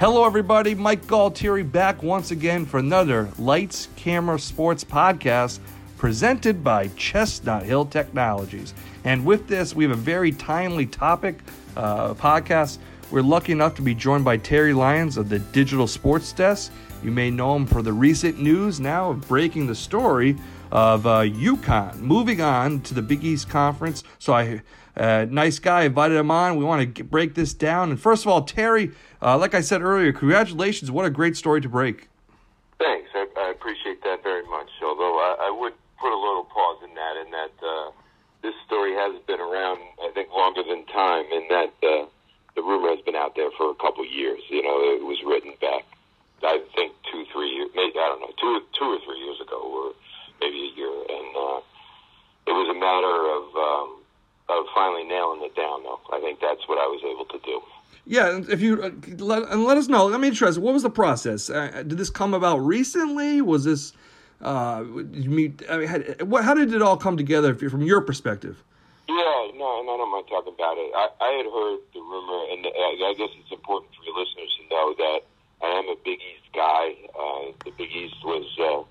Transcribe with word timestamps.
Hello, 0.00 0.24
everybody. 0.24 0.74
Mike 0.74 1.06
Galtieri 1.06 1.70
back 1.70 2.02
once 2.02 2.32
again 2.32 2.66
for 2.66 2.78
another 2.78 3.28
Lights, 3.38 3.88
Camera, 3.96 4.38
Sports 4.38 4.82
podcast 4.82 5.60
presented 5.96 6.64
by 6.64 6.88
Chestnut 6.96 7.62
Hill 7.62 7.84
Technologies. 7.86 8.74
And 9.04 9.24
with 9.24 9.46
this, 9.46 9.74
we 9.74 9.84
have 9.84 9.92
a 9.92 10.00
very 10.00 10.32
timely 10.32 10.86
topic 10.86 11.38
uh, 11.76 12.14
podcast. 12.14 12.78
We're 13.10 13.22
lucky 13.22 13.52
enough 13.52 13.74
to 13.76 13.82
be 13.82 13.94
joined 13.94 14.24
by 14.24 14.36
Terry 14.36 14.72
Lyons 14.72 15.16
of 15.16 15.28
the 15.28 15.38
Digital 15.38 15.86
Sports 15.86 16.32
Desk. 16.32 16.72
You 17.02 17.10
may 17.12 17.30
know 17.30 17.54
him 17.54 17.66
for 17.66 17.82
the 17.82 17.92
recent 17.92 18.40
news 18.40 18.80
now 18.80 19.10
of 19.10 19.26
breaking 19.28 19.66
the 19.68 19.74
story 19.74 20.36
of 20.70 21.06
uh, 21.06 21.20
UConn 21.20 22.00
moving 22.00 22.40
on 22.40 22.80
to 22.82 22.94
the 22.94 23.02
Big 23.02 23.24
East 23.24 23.48
Conference. 23.48 24.04
So 24.18 24.32
I, 24.32 24.62
uh, 24.96 25.26
nice 25.30 25.58
guy, 25.58 25.82
invited 25.82 26.16
him 26.16 26.30
on. 26.30 26.56
We 26.56 26.64
want 26.64 26.94
to 26.96 27.04
break 27.04 27.34
this 27.34 27.54
down. 27.54 27.90
And 27.90 28.00
first 28.00 28.24
of 28.24 28.30
all, 28.30 28.42
Terry, 28.42 28.92
uh, 29.22 29.38
like 29.38 29.54
I 29.54 29.60
said 29.60 29.82
earlier, 29.82 30.12
congratulations! 30.12 30.90
What 30.90 31.06
a 31.06 31.10
great 31.10 31.36
story 31.36 31.60
to 31.60 31.68
break. 31.68 32.08
Thanks, 32.78 33.10
I, 33.14 33.26
I 33.36 33.50
appreciate 33.50 34.02
that 34.02 34.22
very 34.22 34.46
much. 34.46 34.68
Although 34.82 35.18
I, 35.18 35.48
I, 35.48 35.50
would 35.50 35.74
put 35.98 36.12
a 36.12 36.20
little 36.20 36.44
pause 36.44 36.78
in 36.84 36.94
that, 36.94 37.16
in 37.16 37.30
that 37.32 37.52
uh, 37.62 37.90
this 38.42 38.54
story 38.66 38.94
has 38.94 39.20
been 39.26 39.40
around, 39.40 39.80
I 40.02 40.10
think, 40.14 40.30
longer 40.30 40.62
than 40.62 40.84
time, 40.86 41.24
in 41.32 41.48
that 41.48 41.72
uh, 41.82 42.06
the 42.54 42.62
rumor 42.62 42.88
has 42.90 43.00
been 43.00 43.16
out 43.16 43.34
there 43.34 43.50
for 43.56 43.70
a 43.70 43.74
couple 43.74 44.04
of 44.04 44.10
years. 44.10 44.40
You 44.48 44.62
know, 44.62 44.78
it 44.94 45.04
was 45.04 45.18
written 45.26 45.54
back, 45.60 45.84
I 46.42 46.62
think, 46.74 46.92
two, 47.10 47.24
three 47.32 47.50
years, 47.50 47.70
maybe 47.74 47.98
I 47.98 48.14
don't 48.14 48.20
know, 48.20 48.34
two, 48.38 48.62
two 48.78 48.84
or 48.84 48.98
three 49.04 49.18
years 49.18 49.40
ago, 49.40 49.58
or 49.58 49.92
maybe 50.40 50.70
a 50.70 50.78
year, 50.78 50.94
and 50.94 51.30
uh, 51.34 51.60
it 52.46 52.54
was 52.54 52.68
a 52.70 52.78
matter 52.78 53.16
of 53.34 53.44
um, 53.58 53.98
of 54.48 54.64
finally 54.74 55.04
nailing 55.04 55.42
it 55.42 55.54
down. 55.54 55.82
Though 55.82 56.00
I 56.12 56.20
think 56.20 56.40
that's 56.40 56.66
what 56.68 56.78
I 56.78 56.86
was 56.86 57.02
able 57.04 57.26
to 57.26 57.38
do. 57.44 57.60
Yeah, 58.06 58.37
if 58.48 58.60
you 58.60 58.82
uh, 58.82 58.90
let 59.18 59.48
and 59.50 59.64
let 59.64 59.76
us 59.76 59.88
know. 59.88 60.12
I'm 60.12 60.24
interested. 60.24 60.60
What 60.60 60.74
was 60.74 60.82
the 60.82 60.90
process? 60.90 61.50
Uh, 61.50 61.82
did 61.86 61.98
this 61.98 62.10
come 62.10 62.34
about 62.34 62.58
recently? 62.58 63.40
Was 63.40 63.64
this? 63.64 63.92
Uh, 64.40 64.84
you 65.12 65.30
meet? 65.30 65.62
I 65.68 65.78
mean, 65.78 65.88
how, 65.88 65.98
what, 66.24 66.44
how 66.44 66.54
did 66.54 66.72
it 66.72 66.82
all 66.82 66.96
come 66.96 67.16
together 67.16 67.54
from 67.54 67.82
your 67.82 68.00
perspective? 68.00 68.62
Yeah, 69.08 69.56
no, 69.56 69.80
and 69.80 69.88
I 69.88 69.96
don't 69.96 70.12
mind 70.12 70.26
talking 70.28 70.52
about 70.52 70.76
it. 70.76 70.92
I, 70.94 71.08
I 71.20 71.30
had 71.40 71.46
heard 71.46 71.80
the 71.94 72.00
rumor, 72.00 72.40
and 72.52 72.66
I 72.66 73.14
guess 73.16 73.30
it's 73.40 73.50
important 73.50 73.90
for 73.96 74.04
your 74.04 74.18
listeners 74.18 74.52
to 74.60 74.68
know 74.68 74.94
that 74.98 75.20
I 75.62 75.66
am 75.78 75.88
a 75.88 75.96
Big 76.04 76.20
East 76.20 76.52
guy. 76.54 76.94
Uh, 77.18 77.52
the 77.64 77.72
Big 77.72 77.90
East 77.90 78.16
was 78.22 78.46
uh, 78.60 78.84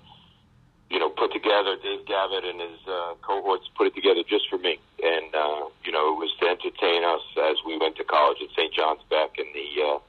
you 0.89 0.99
know, 0.99 1.09
put 1.09 1.33
together. 1.33 1.75
Dave 1.81 2.05
Gavitt 2.05 2.45
and 2.45 2.61
his 2.61 2.79
uh, 2.87 3.15
cohorts 3.21 3.67
put 3.75 3.87
it 3.87 3.95
together 3.95 4.23
just 4.23 4.47
for 4.49 4.57
me, 4.57 4.79
and 5.03 5.35
uh, 5.35 5.67
you 5.83 5.91
know, 5.91 6.15
it 6.15 6.17
was 6.19 6.31
to 6.39 6.47
entertain 6.47 7.03
us 7.03 7.21
as 7.51 7.57
we 7.65 7.77
went 7.77 7.97
to 7.97 8.03
college 8.03 8.37
at 8.41 8.49
St. 8.55 8.73
John's 8.73 9.03
back 9.09 9.37
in 9.37 9.47
the 9.51 9.67
uh, 9.83 9.99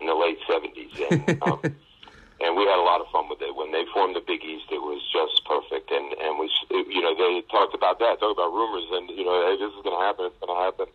in 0.00 0.06
the 0.06 0.14
late 0.14 0.38
seventies, 0.46 0.92
and 1.10 1.42
um, 1.48 1.60
and 2.40 2.56
we 2.56 2.64
had 2.64 2.80
a 2.80 2.84
lot 2.84 3.00
of 3.00 3.08
fun 3.12 3.28
with 3.28 3.40
it. 3.40 3.56
When 3.56 3.72
they 3.72 3.84
formed 3.92 4.16
the 4.16 4.24
Big 4.24 4.44
East, 4.44 4.68
it 4.68 4.80
was 4.80 5.00
just 5.08 5.44
perfect, 5.48 5.88
and 5.90 6.12
and 6.20 6.36
was 6.36 6.52
you 6.68 7.00
know 7.00 7.16
they 7.16 7.40
talked 7.48 7.74
about 7.74 7.98
that, 8.00 8.20
talked 8.20 8.36
about 8.36 8.52
rumors, 8.52 8.88
and 8.92 9.08
you 9.12 9.24
know, 9.24 9.36
hey, 9.48 9.56
this 9.56 9.72
is 9.72 9.80
going 9.80 9.96
to 9.96 10.04
happen, 10.04 10.28
it's 10.28 10.40
going 10.40 10.52
to 10.52 10.60
happen. 10.60 10.88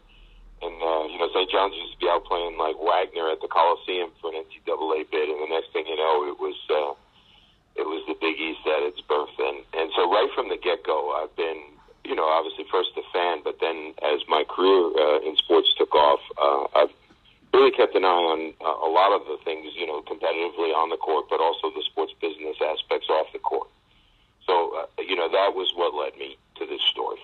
And 0.62 0.78
uh, 0.82 1.06
you 1.10 1.18
know, 1.18 1.30
St. 1.34 1.50
John's 1.50 1.74
used 1.74 1.98
to 1.98 2.00
be 2.02 2.10
out 2.10 2.26
playing 2.26 2.58
like 2.58 2.78
Wagner 2.78 3.30
at 3.30 3.42
the 3.42 3.50
Coliseum 3.50 4.14
for 4.22 4.30
an 4.34 4.42
NCAA 4.46 5.10
bid, 5.10 5.30
and 5.30 5.42
the 5.42 5.50
next 5.50 5.74
thing 5.74 5.86
you 5.90 5.98
know, 5.98 6.26
it 6.30 6.38
was 6.38 6.58
uh, 6.70 6.94
it 7.76 7.84
was 7.84 8.04
the 8.08 8.16
Big 8.20 8.40
East 8.40 8.64
at 8.66 8.84
its 8.84 9.02
birth, 9.02 9.36
and 9.40 9.64
and 9.74 9.92
so 9.96 10.10
right 10.10 10.30
from 10.34 10.50
the 10.50 10.58
get 10.58 10.84
go, 10.84 11.12
I've 11.12 11.36
been 11.36 11.62
you 12.04 12.16
know 12.16 12.26
obviously 12.26 12.66
first 12.72 12.92
a 12.98 13.04
fan, 13.12 13.42
but 13.44 13.60
then 13.60 13.94
as 14.04 14.22
my 14.28 14.44
career 14.48 14.92
uh, 14.96 15.20
in 15.28 15.36
sports 15.38 15.70
took 15.78 15.94
off, 15.94 16.22
uh, 16.38 16.80
I've 16.80 16.94
really 17.54 17.72
kept 17.72 17.96
an 17.96 18.04
eye 18.04 18.08
on 18.08 18.54
uh, 18.60 18.88
a 18.88 18.90
lot 18.92 19.12
of 19.12 19.28
the 19.28 19.38
things 19.44 19.74
you 19.76 19.88
know 19.88 20.02
competitively 20.02 20.72
on 20.76 20.90
the 20.90 20.98
court, 20.98 21.26
but 21.30 21.40
also 21.40 21.70
the 21.76 21.84
sports 21.84 22.14
business 22.22 22.58
aspects 22.64 23.10
off 23.10 23.28
the 23.34 23.40
court. 23.40 23.68
So 24.48 24.76
uh, 24.76 25.02
you 25.02 25.16
know 25.16 25.30
that 25.30 25.56
was 25.56 25.72
what 25.76 25.94
led 25.94 26.18
me 26.18 26.38
to 26.56 26.66
this 26.66 26.82
story. 26.82 27.20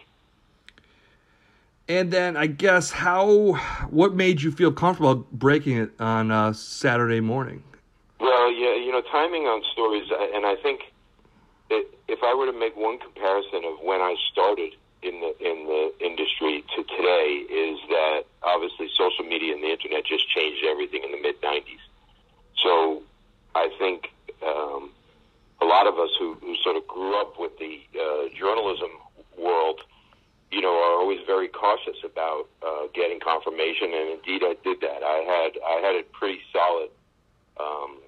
And 1.88 2.12
then 2.12 2.38
I 2.38 2.48
guess 2.48 2.92
how 2.92 3.54
what 3.90 4.14
made 4.16 4.42
you 4.42 4.52
feel 4.52 4.72
comfortable 4.72 5.28
breaking 5.32 5.78
it 5.78 5.92
on 6.00 6.32
uh, 6.32 6.54
Saturday 6.54 7.20
morning? 7.20 7.64
Well, 8.20 8.52
yeah, 8.52 8.76
you 8.76 8.92
know, 8.92 9.01
timing 9.12 9.44
on 9.44 9.62
stories, 9.74 10.10
and 10.12 10.46
I 10.46 10.56
think 10.56 10.92
if 12.08 12.20
I 12.24 12.34
were 12.34 12.46
to 12.46 12.58
make 12.58 12.76
one 12.76 13.00
comparison 13.00 13.64
of 13.66 13.80
when 13.84 14.02
I 14.02 14.16
started 14.32 14.74
in 15.04 15.20
the 15.22 15.32
in 15.40 15.66
the 15.66 15.94
industry 16.00 16.64
to 16.76 16.84
today, 16.84 17.46
is 17.50 17.80
that 17.90 18.24
obviously 18.44 18.90
social 18.98 19.26
media 19.26 19.54
and 19.54 19.64
the 19.64 19.72
internet 19.72 20.06
just 20.06 20.30
changed 20.30 20.64
everything 20.66 21.04
in 21.04 21.12
the 21.12 21.22
mid 21.22 21.42
'90s. 21.42 21.82
So 22.62 23.02
I 23.56 23.70
think 23.80 24.12
um, 24.46 24.92
a 25.62 25.66
lot 25.66 25.88
of 25.88 25.98
us 25.98 26.10
who, 26.20 26.36
who 26.42 26.56
sort 26.64 26.76
of 26.76 26.88
grew 26.88 27.20
up 27.20 27.40
with 27.40 27.58
the 27.58 27.82
uh, 27.96 28.30
journalism 28.38 28.90
world, 29.38 29.82
you 30.52 30.62
know, 30.62 30.74
are 30.74 31.00
always 31.00 31.20
very 31.26 31.48
cautious 31.48 31.98
about 32.04 32.50
uh, 32.62 32.88
getting 32.94 33.20
confirmation, 33.20 33.94
and 33.94 34.20
indeed 34.20 34.44
I 34.44 34.56
did 34.64 34.82
that. 34.82 35.02
I 35.04 35.24
had 35.26 35.52
I 35.66 35.80
had 35.82 35.96
it 35.96 36.12
pretty 36.12 36.42
solid. 36.52 36.90
Um, 37.60 38.01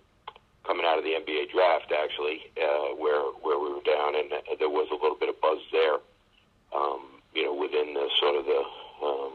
coming 0.66 0.86
out 0.86 0.98
of 0.98 1.04
the 1.04 1.16
NBA 1.20 1.52
draft, 1.52 1.92
actually, 1.92 2.48
uh, 2.56 2.96
where 2.96 3.22
where 3.44 3.60
we 3.60 3.70
were 3.70 3.86
down, 3.86 4.16
and 4.16 4.32
there 4.60 4.72
was 4.72 4.88
a 4.92 4.98
little 5.00 5.18
bit 5.20 5.30
of 5.30 5.40
buzz 5.42 5.60
there. 5.72 6.00
Um, 6.74 7.22
you 7.36 7.44
know, 7.46 7.54
within 7.54 7.94
the 7.94 8.08
sort 8.20 8.36
of 8.36 8.46
the 8.46 8.62
um, 9.04 9.32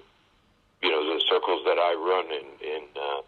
you 0.83 0.91
know 0.91 1.03
the 1.05 1.21
circles 1.29 1.63
that 1.65 1.79
I 1.79 1.93
run 1.95 2.27
in 2.33 2.47
in 2.65 2.83
uh, 2.97 3.21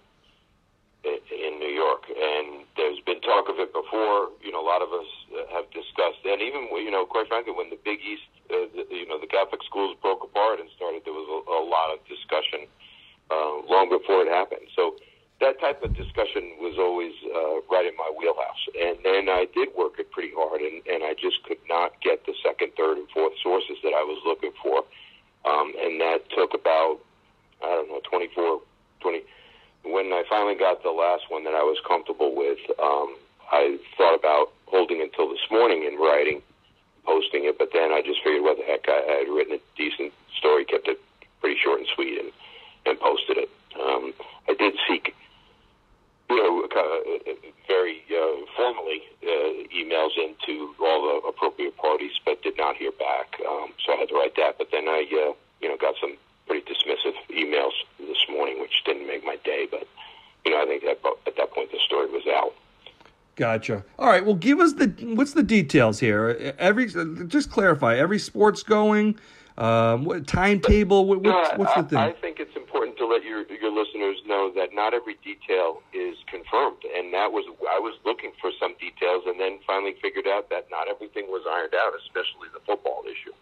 in 1.05 1.59
New 1.59 1.73
York, 1.73 2.05
and 2.09 2.65
there's 2.77 3.01
been 3.05 3.21
talk 3.21 3.49
of 3.49 3.59
it 3.59 3.73
before. 3.73 4.33
You 4.41 4.53
know, 4.53 4.61
a 4.61 4.69
lot 4.69 4.83
of 4.83 4.93
us 4.93 5.09
have 5.53 5.69
discussed, 5.71 6.25
and 6.25 6.41
even 6.41 6.69
you 6.81 6.91
know, 6.91 7.05
quite 7.05 7.29
frankly, 7.29 7.53
when 7.53 7.71
the 7.71 7.81
Big 7.85 8.01
East, 8.01 8.29
uh, 8.51 8.69
the, 8.75 8.85
you 8.91 9.07
know, 9.07 9.21
the 9.21 9.29
Catholic 9.29 9.61
schools 9.65 9.97
broke 10.01 10.25
apart 10.25 10.61
and 10.61 10.69
started, 10.77 11.03
there 11.05 11.17
was 11.17 11.29
a, 11.29 11.41
a 11.53 11.63
lot 11.65 11.93
of 11.93 12.01
discussion 12.09 12.69
uh, 13.31 13.65
long 13.69 13.89
before 13.89 14.23
it 14.23 14.29
happened. 14.29 14.67
So 14.77 14.97
that 15.41 15.59
type 15.59 15.83
of 15.83 15.97
discussion 15.97 16.53
was 16.61 16.77
always 16.79 17.13
uh, 17.25 17.65
right 17.73 17.87
in 17.87 17.97
my 17.97 18.13
wheelhouse. 18.17 18.61
And 18.79 18.99
then 19.03 19.29
I 19.29 19.47
did 19.55 19.71
work 19.77 19.99
it 19.99 20.11
pretty 20.13 20.33
hard, 20.37 20.61
and, 20.61 20.85
and 20.87 21.03
I 21.03 21.15
just 21.15 21.43
could 21.45 21.61
not 21.69 21.99
get 22.03 22.27
the 22.27 22.35
second, 22.45 22.73
third, 22.77 22.99
and 22.99 23.09
fourth 23.09 23.33
sources 23.43 23.77
that 23.83 23.95
I 23.97 24.05
was 24.05 24.21
looking 24.25 24.53
for. 24.63 24.85
Um, 25.49 25.73
and 25.81 26.01
that 26.01 26.29
took 26.37 26.53
about, 26.53 27.01
I 27.65 27.69
don't 27.69 27.89
know, 27.89 28.01
24, 28.05 28.61
20. 29.01 29.23
When 29.85 30.13
I 30.13 30.25
finally 30.29 30.57
got 30.57 30.83
the 30.83 30.91
last 30.91 31.25
one 31.31 31.45
that 31.45 31.55
I 31.55 31.65
was 31.65 31.79
comfortable 31.89 32.37
with, 32.37 32.61
um, 32.79 33.17
I 33.51 33.79
thought 33.97 34.15
about 34.15 34.53
holding 34.67 35.01
until 35.01 35.31
this 35.31 35.41
morning 35.51 35.85
in 35.85 35.97
writing, 35.97 36.43
posting 37.05 37.47
it, 37.47 37.59
but 37.59 37.71
then 37.73 37.93
I 37.93 38.03
just 38.05 38.23
figured, 38.23 38.43
what 38.43 38.59
the 38.59 38.65
heck, 38.65 38.85
I, 38.87 39.25
had 39.25 39.33
written 39.33 39.55
a 39.57 39.61
decent 39.75 40.13
story, 40.37 40.67
kept 40.67 40.87
it 40.87 41.01
pretty 41.41 41.59
short 41.59 41.81
and 41.81 41.89
sweet, 41.95 42.21
and, 42.21 42.31
and 42.85 43.01
posted 43.01 43.39
it. 43.39 43.49
Um, 43.81 44.13
I 44.47 44.53
did 44.53 44.77
seek 44.87 45.15
you 46.31 46.37
know, 46.37 46.63
uh, 46.71 47.33
very 47.67 48.03
uh, 48.11 48.47
formally 48.57 49.03
uh, 49.23 49.67
emails 49.75 50.17
into 50.17 50.75
all 50.81 51.03
the 51.03 51.29
appropriate 51.29 51.77
parties, 51.77 52.13
but 52.25 52.41
did 52.43 52.57
not 52.57 52.77
hear 52.77 52.93
back. 52.93 53.41
Um, 53.47 53.73
so 53.85 53.93
I 53.93 53.97
had 53.97 54.09
to 54.09 54.15
write 54.15 54.37
that. 54.37 54.57
But 54.57 54.69
then 54.71 54.87
I, 54.87 55.05
uh, 55.11 55.35
you 55.61 55.69
know, 55.69 55.77
got 55.91 56.01
some 56.01 56.17
pretty 56.47 56.67
dismissive 56.67 57.15
emails 57.31 57.73
this 57.99 58.19
morning, 58.31 58.61
which 58.61 58.73
didn't 58.85 59.07
make 59.07 59.25
my 59.25 59.37
day. 59.45 59.67
But 59.71 59.87
you 60.45 60.53
know, 60.53 60.63
I 60.63 60.67
think 60.67 60.83
that 60.83 60.99
at 61.27 61.37
that 61.37 61.53
point 61.53 61.71
the 61.73 61.79
story 61.87 62.07
was 62.11 62.27
out. 62.27 62.55
Gotcha. 63.37 63.85
All 63.99 64.09
right. 64.09 64.25
Well, 64.25 64.35
give 64.35 64.61
us 64.61 64.75
the 64.75 64.89
what's 65.15 65.33
the 65.33 65.43
details 65.43 65.99
here. 65.99 66.55
Every 66.59 66.87
just 67.27 67.51
clarify. 67.51 67.97
Every 67.97 68.19
sport's 68.19 68.63
going. 68.63 69.19
Um, 69.59 70.05
what 70.05 70.27
timetable? 70.27 71.05
What, 71.07 71.23
what's, 71.23 71.59
what's 71.59 71.75
the 71.75 71.83
thing? 71.83 71.99
I, 71.99 72.09
I 72.09 72.13
think 72.13 72.41
it's 72.41 72.57
important 72.57 72.97
to 72.99 73.07
let 73.07 73.25
your 73.25 73.45
your 73.53 73.71
listeners 73.73 74.17
know 74.27 74.53
that 74.55 74.71
not 74.73 74.95
every 74.95 75.17
detail 75.25 75.83
is 75.93 76.17
confirmed, 76.27 76.83
and 76.97 77.13
that 77.15 77.33
was 77.33 77.45
I 77.69 77.79
was 77.79 77.99
looking 78.05 78.33
for 78.41 78.51
some 78.61 78.75
details, 78.81 79.25
and 79.27 79.41
then 79.41 79.59
finally 79.67 79.97
figured 80.01 80.27
out 80.27 80.51
that 80.51 80.69
not 80.71 80.89
everything 80.89 81.27
was 81.29 81.45
ironed 81.51 81.75
out, 81.75 81.93
especially 82.05 82.49
the 82.53 82.61
football 82.61 83.05
issue. 83.07 83.33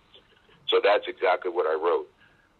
So 0.68 0.80
that's 0.82 1.08
exactly 1.08 1.50
what 1.50 1.66
I 1.66 1.74
wrote. 1.74 2.08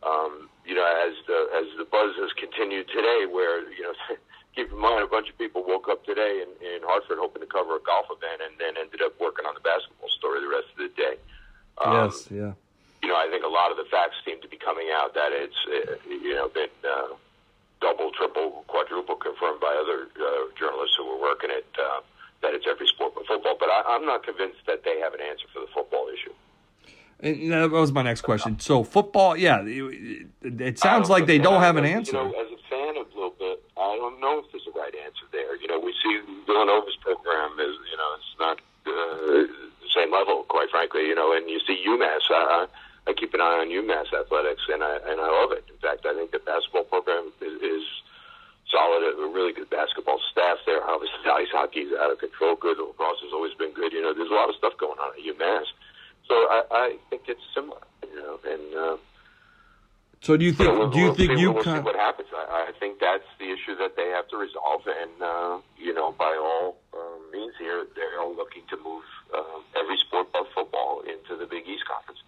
Um, 0.03 0.49
you 0.65 0.75
know, 0.75 0.85
as 0.85 1.15
the 1.27 1.49
as 1.57 1.67
the 1.79 1.85
buzz 1.85 2.15
has 2.21 2.33
continued 2.37 2.87
today, 2.89 3.27
where 3.27 3.67
you 3.73 3.83
know, 3.83 3.95
keep 4.55 4.71
in 4.71 4.79
mind 4.79 5.03
a 5.03 5.11
bunch 5.11 5.29
of 5.31 5.39
people 5.39 5.65
woke 5.67 5.89
up 5.89 6.05
today 6.05 6.43
in, 6.45 6.51
in 6.63 6.83
Hartford 6.83 7.19
hoping 7.19 7.43
to 7.43 7.49
cover 7.49 7.77
a 7.77 7.83
golf 7.83 8.07
event, 8.11 8.43
and 8.43 8.55
then 8.59 8.77
ended 8.79 9.03
up 9.03 9.19
working 9.19 9.47
on 9.47 9.55
the 9.55 9.65
basketball 9.65 10.09
story 10.11 10.41
the 10.41 10.51
rest 10.51 10.69
of 10.77 10.79
the 10.79 10.93
day. 10.95 11.17
Um, 11.83 12.05
yes, 12.05 12.29
yeah. 12.31 12.53
You 13.03 13.09
know, 13.09 13.17
I 13.17 13.31
think 13.31 13.47
a 13.47 13.51
lot 13.51 13.71
of 13.71 13.79
the 13.79 13.87
facts 13.91 14.19
seem 14.27 14.43
to 14.43 14.49
be 14.49 14.59
coming 14.59 14.91
out 14.93 15.15
that 15.15 15.31
it's 15.33 15.59
uh, 15.67 15.97
you 16.07 16.35
know 16.35 16.49
been 16.49 16.71
uh, 16.85 17.15
double, 17.81 18.11
triple, 18.13 18.65
quadruple 18.67 19.17
confirmed 19.17 19.61
by 19.61 19.73
other 19.73 20.11
uh, 20.19 20.51
journalists 20.59 20.95
who 20.99 21.07
were 21.07 21.21
working 21.21 21.51
it 21.51 21.67
uh, 21.79 22.03
that 22.43 22.55
it's 22.55 22.67
every 22.69 22.87
sport 22.87 23.15
but 23.15 23.27
football. 23.27 23.57
But 23.59 23.71
I, 23.71 23.83
I'm 23.89 24.05
not 24.05 24.23
convinced 24.23 24.63
that 24.67 24.85
they 24.85 25.01
have 25.01 25.15
an 25.15 25.21
answer 25.25 25.47
for 25.49 25.61
the 25.61 25.71
football. 25.73 25.88
And 27.21 27.51
that 27.53 27.71
was 27.71 27.91
my 27.91 28.03
next 28.03 28.23
question. 28.23 28.61
So 28.61 28.85
football, 28.85 29.37
yeah, 29.37 29.63
it, 29.67 30.29
it 30.43 30.79
sounds 30.79 31.11
like 31.11 31.27
they 31.27 31.39
don't 31.39 31.61
have 31.61 31.77
an 31.77 31.85
answer. 31.85 32.17
You 32.17 32.31
know, 32.31 32.41
as 32.41 32.47
a 32.53 32.61
fan 32.71 32.97
of 32.97 33.11
a 33.11 33.15
little 33.15 33.35
bit, 33.39 33.63
I 33.77 33.97
don't 33.97 34.21
know 34.21 34.39
if 34.39 34.47
there's 34.53 34.67
a 34.71 34.79
right 34.79 34.95
answer 35.05 35.27
there. 35.33 35.57
You 35.57 35.67
know, 35.67 35.81
we 35.81 35.93
see 36.03 36.21
Villanova's 36.47 36.97
program 37.03 37.59
is, 37.59 37.75
you 37.91 37.97
know, 37.99 38.11
it's 38.15 38.35
not 38.39 38.57
uh, 38.87 39.51
the 39.83 39.91
same 39.95 40.13
level, 40.13 40.45
quite 40.49 40.71
frankly. 40.71 41.07
You 41.11 41.17
know, 41.17 41.35
and 41.35 41.51
you 41.51 41.59
see 41.67 41.83
UMass. 41.89 42.23
I, 42.31 42.67
I 43.09 43.13
keep 43.15 43.35
an 43.35 43.41
eye 43.41 43.67
on 43.67 43.69
UMass 43.69 44.15
athletics, 44.15 44.63
and 44.71 44.85
I 44.85 45.03
and 45.11 45.19
I 45.21 45.27
love 45.43 45.51
it. 45.51 45.65
In 45.67 45.79
fact, 45.83 46.07
I 46.07 46.15
think 46.15 46.31
the 46.31 46.39
basketball 46.39 46.85
program 46.85 47.33
is, 47.43 47.59
is 47.63 47.83
solid. 48.71 49.03
A 49.03 49.27
really 49.27 49.53
good 49.53 49.71
basketball 49.71 50.21
staff 50.31 50.59
there. 50.67 50.85
Obviously, 50.87 51.19
ice 51.27 51.51
hockey 51.51 51.91
is 51.91 51.93
out 51.99 52.13
of 52.13 52.19
control. 52.23 52.55
Good 52.55 52.79
lacrosse 52.79 53.19
has 53.27 53.33
always 53.33 53.55
been 53.59 53.73
good. 53.73 53.91
You 53.93 54.03
know, 54.03 54.15
there's 54.15 54.31
a 54.31 54.39
lot 54.39 54.49
of 54.49 54.55
stuff 54.55 54.79
going 54.79 54.99
on 55.03 55.19
at 55.19 55.25
UMass. 55.27 55.67
I, 56.39 56.63
I 56.71 56.97
think 57.11 57.23
it's 57.29 57.41
similar, 57.55 57.81
you 58.03 58.17
know. 58.17 58.39
And 58.47 58.75
uh, 58.75 58.97
so 60.21 60.37
do 60.37 60.45
you 60.45 60.53
think? 60.53 60.71
we'll, 60.71 60.91
do 60.91 60.99
you 60.99 61.05
we'll 61.07 61.15
think 61.15 61.33
see, 61.33 61.41
you 61.41 61.53
we'll 61.53 61.63
can? 61.63 61.77
see 61.77 61.83
what 61.83 61.97
happens? 61.97 62.29
I, 62.35 62.69
I 62.69 62.73
think 62.79 63.01
that's 63.01 63.25
the 63.39 63.47
issue 63.47 63.77
that 63.77 63.97
they 63.97 64.09
have 64.09 64.29
to 64.29 64.37
resolve, 64.37 64.83
and 64.87 65.23
uh, 65.23 65.59
you 65.79 65.95
know, 65.95 66.13
by 66.13 66.37
all 66.41 66.77
um, 66.95 67.31
means, 67.33 67.55
here 67.59 67.87
they're 67.95 68.21
all 68.21 68.35
looking 68.35 68.63
to 68.71 68.77
move 68.77 69.05
um, 69.37 69.63
every 69.79 69.97
sport 69.99 70.29
but 70.33 70.47
football 70.55 71.03
into 71.03 71.37
the 71.37 71.47
Big 71.47 71.67
East 71.67 71.85
Conference. 71.87 72.21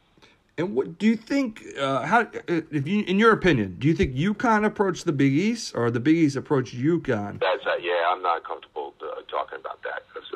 And 0.59 0.75
what 0.75 0.99
do 0.99 1.07
you 1.07 1.17
think? 1.17 1.65
Uh, 1.79 2.03
how, 2.03 2.29
if 2.47 2.87
you, 2.87 3.03
in 3.05 3.19
your 3.19 3.33
opinion, 3.33 3.77
do 3.79 3.89
you 3.89 3.95
think 3.95 4.15
UConn 4.15 4.65
approached 4.65 5.07
the 5.07 5.13
Big 5.13 5.33
East, 5.33 5.75
or 5.75 5.91
the 5.91 6.01
Big 6.01 6.17
East 6.17 6.37
approached 6.37 6.77
UConn? 6.77 7.41
That's 7.41 7.67
uh, 7.67 7.77
yeah. 7.81 8.11
I'm 8.11 8.23
not 8.23 8.45
comfortable 8.45 8.95
uh, 9.03 9.23
talking 9.29 9.59
about 9.59 9.83
that 9.83 10.03
because. 10.13 10.31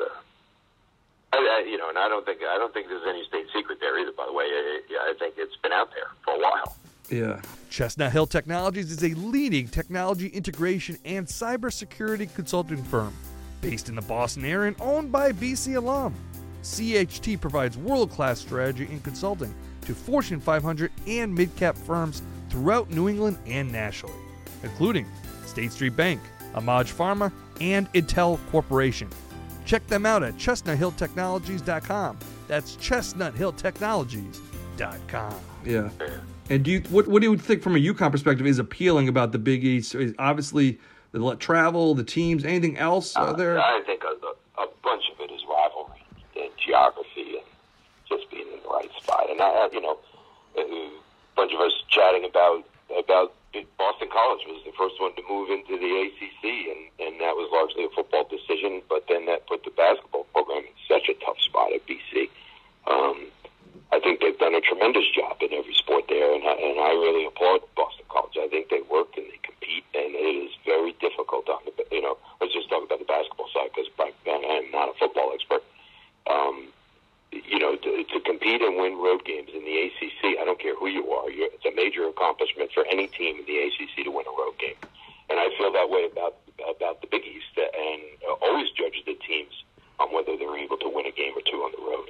I, 1.55 1.59
I, 1.59 1.65
you 1.65 1.77
know, 1.77 1.89
and 1.89 1.97
I 1.97 2.07
don't 2.09 2.25
think 2.25 2.39
I 2.41 2.57
don't 2.57 2.73
think 2.73 2.87
there's 2.87 3.07
any 3.07 3.23
state 3.25 3.47
secret 3.53 3.79
there 3.79 3.99
either. 3.99 4.11
By 4.11 4.25
the 4.25 4.33
way, 4.33 4.45
I, 4.45 4.81
I 5.09 5.13
think 5.17 5.35
it's 5.37 5.55
been 5.57 5.71
out 5.71 5.89
there 5.93 6.07
for 6.23 6.35
a 6.35 6.39
while. 6.39 6.77
Yeah. 7.09 7.41
Chestnut 7.69 8.11
Hill 8.11 8.25
Technologies 8.25 8.91
is 8.91 9.03
a 9.03 9.13
leading 9.15 9.67
technology 9.67 10.27
integration 10.27 10.97
and 11.05 11.27
cybersecurity 11.27 12.33
consulting 12.33 12.83
firm 12.83 13.13
based 13.61 13.89
in 13.89 13.95
the 13.95 14.01
Boston 14.01 14.45
area 14.45 14.69
and 14.69 14.81
owned 14.81 15.11
by 15.11 15.31
BC 15.31 15.75
alum. 15.75 16.15
CHT 16.63 17.39
provides 17.39 17.77
world 17.77 18.09
class 18.11 18.39
strategy 18.39 18.87
and 18.89 19.03
consulting 19.03 19.53
to 19.81 19.93
Fortune 19.93 20.39
500 20.39 20.91
and 21.05 21.33
mid 21.33 21.55
cap 21.55 21.77
firms 21.77 22.23
throughout 22.49 22.89
New 22.89 23.07
England 23.07 23.37
and 23.45 23.71
nationally, 23.71 24.15
including 24.63 25.05
State 25.45 25.71
Street 25.71 25.95
Bank, 25.95 26.21
AMAG 26.55 26.91
Pharma, 26.91 27.31
and 27.61 27.91
Intel 27.93 28.39
Corporation. 28.49 29.09
Check 29.65 29.85
them 29.87 30.05
out 30.05 30.23
at 30.23 30.35
chestnuthilltechnologies.com. 30.35 32.19
That's 32.47 32.77
chestnuthilltechnologies.com. 32.77 35.35
Yeah. 35.65 35.89
And 36.49 36.63
do 36.63 36.71
you 36.71 36.81
what 36.89 37.07
what 37.07 37.21
do 37.23 37.31
you 37.31 37.37
think 37.37 37.63
from 37.63 37.75
a 37.75 37.79
UConn 37.79 38.11
perspective 38.11 38.45
is 38.45 38.59
appealing 38.59 39.07
about 39.07 39.31
the 39.31 39.39
Big 39.39 39.65
East? 39.65 39.95
Is 39.95 40.13
obviously 40.19 40.79
the 41.11 41.35
travel, 41.37 41.95
the 41.95 42.03
teams, 42.03 42.45
anything 42.45 42.77
else 42.77 43.15
uh, 43.15 43.33
there? 43.33 43.59
I 43.59 43.81
think 43.85 44.03
a, 44.03 44.09
a, 44.61 44.67
bunch 44.83 45.05
of 45.11 45.19
it 45.21 45.31
is 45.33 45.41
rivalry 45.49 46.05
and 46.35 46.51
geography 46.63 47.37
and 47.37 47.45
just 48.07 48.29
being 48.29 48.45
in 48.45 48.59
the 48.61 48.69
right 48.69 48.91
spot. 49.01 49.27
And 49.29 49.41
I, 49.41 49.69
you 49.71 49.81
know, 49.81 49.97
a 50.57 50.89
bunch 51.35 51.51
of 51.53 51.61
us 51.61 51.71
chatting 51.87 52.25
about 52.25 52.63
about 52.95 53.33
Boston 53.77 54.09
College 54.11 54.43
was 54.47 54.61
the 54.65 54.73
first 54.77 54.99
one 54.99 55.15
to 55.15 55.23
move 55.29 55.49
into 55.49 55.77
the 55.77 55.91
ACC, 56.03 56.43
and 56.43 56.81
and 56.99 57.21
that 57.21 57.35
was 57.35 57.49
largely 57.51 57.85
a 57.85 57.89
football 57.89 58.27
decision. 58.27 58.81
But 58.89 59.05
then 59.07 59.25
that 59.27 59.47
put 59.47 59.63
the 59.63 59.71
basketball 59.71 60.25
program 60.33 60.63
in 60.65 60.75
such 60.87 61.09
a 61.09 61.15
tough 61.25 61.39
spot 61.39 61.71
at 61.73 61.85
BC. 61.87 62.29
Um, 62.87 63.31
I 63.91 63.99
think 63.99 64.19
they've 64.19 64.37
done 64.37 64.55
a 64.55 64.61
tremendous 64.61 65.05
job 65.15 65.37
in 65.41 65.53
every 65.53 65.73
sport 65.73 66.05
there, 66.09 66.33
and 66.33 66.43
I, 66.43 66.53
and 66.53 66.79
I 66.79 66.91
really 66.99 67.25
applaud 67.25 67.61
Boston 67.75 68.05
College. 68.09 68.37
I 68.39 68.47
think 68.47 68.69
they 68.69 68.81
work 68.91 69.15
and 69.15 69.25
they 69.27 69.39
compete, 69.43 69.85
and 69.93 70.15
it 70.15 70.35
is 70.45 70.51
very 70.65 70.93
difficult 70.99 71.47
on 71.49 71.63
the 71.65 71.71
you 71.91 72.01
know. 72.01 72.17
Let's 72.41 72.53
just 72.53 72.69
talk 72.69 72.83
about 72.83 72.99
the 72.99 73.05
basketball 73.05 73.49
side 73.53 73.69
because 73.73 73.87
I'm 73.99 74.71
not 74.71 74.89
a 74.89 74.93
football 74.99 75.31
expert. 75.33 75.63
Um, 76.27 76.67
you 77.31 77.59
know, 77.59 77.75
to, 77.75 78.03
to 78.03 78.19
compete 78.21 78.61
and 78.61 78.77
win 78.77 78.97
road 78.97 79.25
games 79.25 79.49
in 79.53 79.63
the 79.65 79.75
ACC, 79.87 80.39
I 80.39 80.45
don't 80.45 80.59
care 80.59 80.75
who 80.75 80.87
you 80.87 81.11
are. 81.11 81.29
You're, 81.29 81.49
it's 81.51 81.65
a 81.65 81.75
major 81.75 82.07
accomplishment 82.07 82.71
for 82.73 82.85
any 82.85 83.07
team 83.07 83.39
in 83.39 83.45
the 83.45 83.57
ACC 83.59 84.05
to 84.05 84.11
win 84.11 84.25
a 84.25 84.35
road 84.35 84.57
game, 84.59 84.75
and 85.29 85.39
I 85.39 85.49
feel 85.57 85.71
that 85.73 85.89
way 85.89 86.07
about 86.11 86.35
about 86.63 87.01
the 87.01 87.07
Big 87.07 87.23
East, 87.23 87.55
and 87.57 88.01
uh, 88.27 88.33
always 88.41 88.71
judge 88.71 89.03
the 89.05 89.15
teams 89.27 89.63
on 89.99 90.13
whether 90.13 90.37
they're 90.37 90.57
able 90.57 90.77
to 90.77 90.89
win 90.89 91.05
a 91.05 91.11
game 91.11 91.33
or 91.35 91.41
two 91.41 91.57
on 91.57 91.71
the 91.71 91.83
road. 91.83 92.09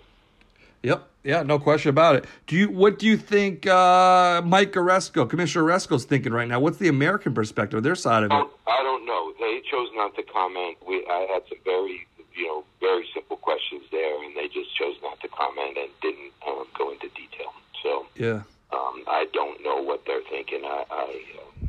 Yep. 0.83 1.07
Yeah, 1.36 1.44
no 1.44 1.60
question 1.60 1.90
about 1.90 2.16
it. 2.16 2.26
Do 2.48 2.56
you 2.56 2.70
what 2.70 2.98
do 2.98 3.06
you 3.06 3.18
think 3.18 3.68
uh, 3.68 4.42
Mike 4.46 4.72
Aresco, 4.74 5.30
Commissioner 5.30 5.66
Aresco's 5.66 6.06
thinking 6.06 6.32
right 6.32 6.48
now? 6.48 6.62
What's 6.62 6.78
the 6.78 6.88
American 6.88 7.34
perspective, 7.34 7.84
their 7.84 7.96
side 7.96 8.24
of 8.24 8.32
it? 8.32 8.48
I 8.68 8.84
don't 8.84 9.06
know. 9.06 9.34
They 9.40 9.62
chose 9.70 9.90
not 9.96 10.16
to 10.16 10.24
comment. 10.24 10.78
We 10.88 11.06
I 11.10 11.28
had 11.34 11.44
some 11.50 11.58
very 11.66 12.08
you 12.36 12.48
know 12.48 12.64
very 12.80 13.06
simple 13.14 13.36
questions 13.36 13.84
there, 13.92 14.24
and 14.24 14.36
they 14.36 14.48
just 14.48 14.74
chose 14.78 14.96
not 15.04 15.20
to 15.22 15.28
comment 15.28 15.78
and 15.78 15.90
didn't 16.02 16.32
um, 16.48 16.66
go 16.78 16.92
into 16.92 17.10
detail. 17.10 17.52
So 17.84 18.06
yeah, 18.16 18.44
um, 18.72 19.04
I 19.08 19.28
don't 19.34 19.62
know 19.62 19.81
what 19.81 20.06
they're 20.06 20.24
thinking. 20.30 20.62
I, 20.64 20.86
I 20.90 21.22
uh, 21.38 21.68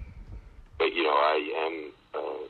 but 0.78 0.94
you 0.94 1.02
know 1.02 1.10
I 1.10 1.36
am. 1.66 1.92
Uh, 2.14 2.48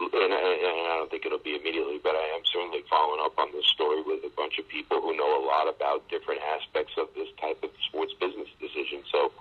and 0.00 0.32
I, 0.32 0.40
and 0.40 0.86
I 0.90 0.94
don't 0.98 1.10
think 1.10 1.26
it'll 1.26 1.38
be 1.38 1.56
immediately, 1.56 2.00
but 2.02 2.14
I 2.14 2.26
am 2.34 2.42
certainly 2.50 2.82
following 2.90 3.20
up 3.22 3.38
on 3.38 3.52
this 3.52 3.66
story 3.66 4.02
with 4.02 4.24
a 4.24 4.32
bunch 4.36 4.58
of 4.58 4.66
people 4.68 5.00
who 5.00 5.16
know 5.16 5.38
a 5.38 5.42
lot 5.44 5.68
about 5.68 6.08
different 6.08 6.40
aspects 6.42 6.94
of 6.98 7.08
this 7.14 7.28
type 7.40 7.62
of 7.62 7.70
sports 7.88 8.12
business 8.18 8.48
decision. 8.60 9.02
So, 9.10 9.32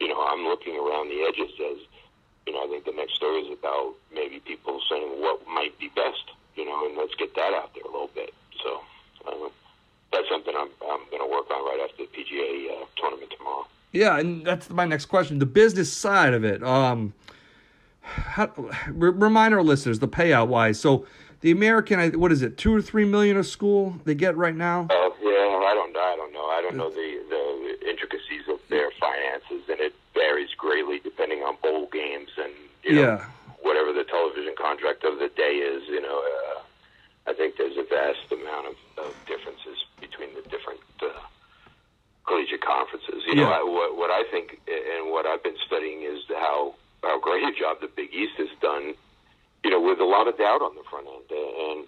you 0.00 0.08
know, 0.08 0.20
I'm 0.20 0.44
looking 0.44 0.76
around 0.76 1.08
the 1.08 1.22
edges 1.22 1.52
as, 1.60 1.78
you 2.46 2.52
know, 2.52 2.64
I 2.64 2.68
think 2.68 2.84
the 2.84 2.96
next 2.96 3.14
story 3.14 3.42
is 3.46 3.52
about 3.52 3.94
maybe 4.12 4.40
people 4.40 4.80
saying 4.90 5.20
what 5.22 5.46
might 5.46 5.78
be 5.78 5.88
best, 5.94 6.34
you 6.56 6.64
know, 6.64 6.86
and 6.86 6.96
let's 6.96 7.14
get 7.14 7.34
that 7.34 7.54
out 7.54 7.74
there 7.74 7.84
a 7.84 7.92
little 7.92 8.10
bit. 8.14 8.34
So, 8.62 8.80
uh, 9.26 9.48
that's 10.12 10.28
something 10.28 10.54
I'm, 10.56 10.70
I'm 10.90 11.02
going 11.10 11.22
to 11.22 11.30
work 11.30 11.50
on 11.50 11.64
right 11.64 11.80
after 11.88 12.04
the 12.04 12.10
PGA 12.10 12.70
uh, 12.70 12.86
tournament 12.96 13.32
tomorrow. 13.36 13.66
Yeah, 13.92 14.18
and 14.18 14.44
that's 14.44 14.70
my 14.70 14.84
next 14.84 15.06
question. 15.06 15.38
The 15.38 15.46
business 15.46 15.92
side 15.92 16.34
of 16.34 16.44
it. 16.44 16.62
Um, 16.62 17.14
how, 18.04 18.50
remind 18.92 19.54
our 19.54 19.62
listeners 19.62 19.98
the 19.98 20.08
payout 20.08 20.48
wise. 20.48 20.78
So 20.78 21.06
the 21.40 21.50
American, 21.50 22.18
what 22.20 22.32
is 22.32 22.42
it, 22.42 22.56
two 22.56 22.74
or 22.74 22.82
three 22.82 23.04
million 23.04 23.36
a 23.36 23.44
school 23.44 24.00
they 24.04 24.14
get 24.14 24.36
right 24.36 24.54
now? 24.54 24.88
Oh 24.90 25.12
uh, 25.12 25.14
yeah, 25.22 25.68
I 25.68 25.74
don't, 25.74 25.96
I 25.96 26.16
don't 26.16 26.32
know. 26.32 26.46
I 26.46 26.60
don't 26.62 26.76
know 26.76 26.90
the 26.90 27.20
the 27.28 27.88
intricacies 27.88 28.48
of 28.48 28.60
their 28.68 28.90
finances, 29.00 29.68
and 29.68 29.80
it 29.80 29.94
varies 30.14 30.50
greatly 30.56 31.00
depending 31.00 31.40
on 31.40 31.56
bowl 31.62 31.88
games 31.92 32.30
and 32.36 32.52
you 32.82 32.94
know, 32.94 33.02
yeah. 33.02 33.24
whatever 33.62 33.92
the 33.92 34.04
television 34.04 34.54
contract 34.58 35.04
of 35.04 35.18
the 35.18 35.28
day 35.36 35.60
is. 35.60 35.88
You 35.88 36.02
know, 36.02 36.22
uh, 36.22 37.30
I 37.30 37.34
think 37.34 37.56
there's 37.56 37.76
a 37.76 37.84
vast 37.84 38.30
amount 38.32 38.68
of, 38.68 38.76
of 39.04 39.14
differences 39.26 39.84
between 40.00 40.34
the 40.34 40.42
different. 40.48 40.80
Uh, 41.02 41.08
collegiate 42.26 42.62
conferences. 42.62 43.20
You 43.26 43.36
yeah. 43.36 43.44
know, 43.44 43.52
I, 43.52 43.62
what, 43.62 43.98
what 43.98 44.10
I 44.10 44.24
think 44.30 44.58
and 44.66 45.12
what 45.12 45.26
I've 45.26 45.42
been 45.42 45.60
studying 45.66 46.08
is 46.08 46.24
how 46.30 46.74
how 47.02 47.20
great 47.34 47.50
a 47.50 47.58
job 47.58 47.80
the 47.80 47.88
Big 47.88 48.14
East 48.14 48.34
has 48.38 48.48
done, 48.60 48.94
you 49.64 49.70
know, 49.70 49.80
with 49.80 49.98
a 49.98 50.04
lot 50.04 50.28
of 50.28 50.38
doubt 50.38 50.62
on 50.62 50.74
the 50.76 50.86
front 50.86 51.06
end. 51.10 51.26
And 51.30 51.86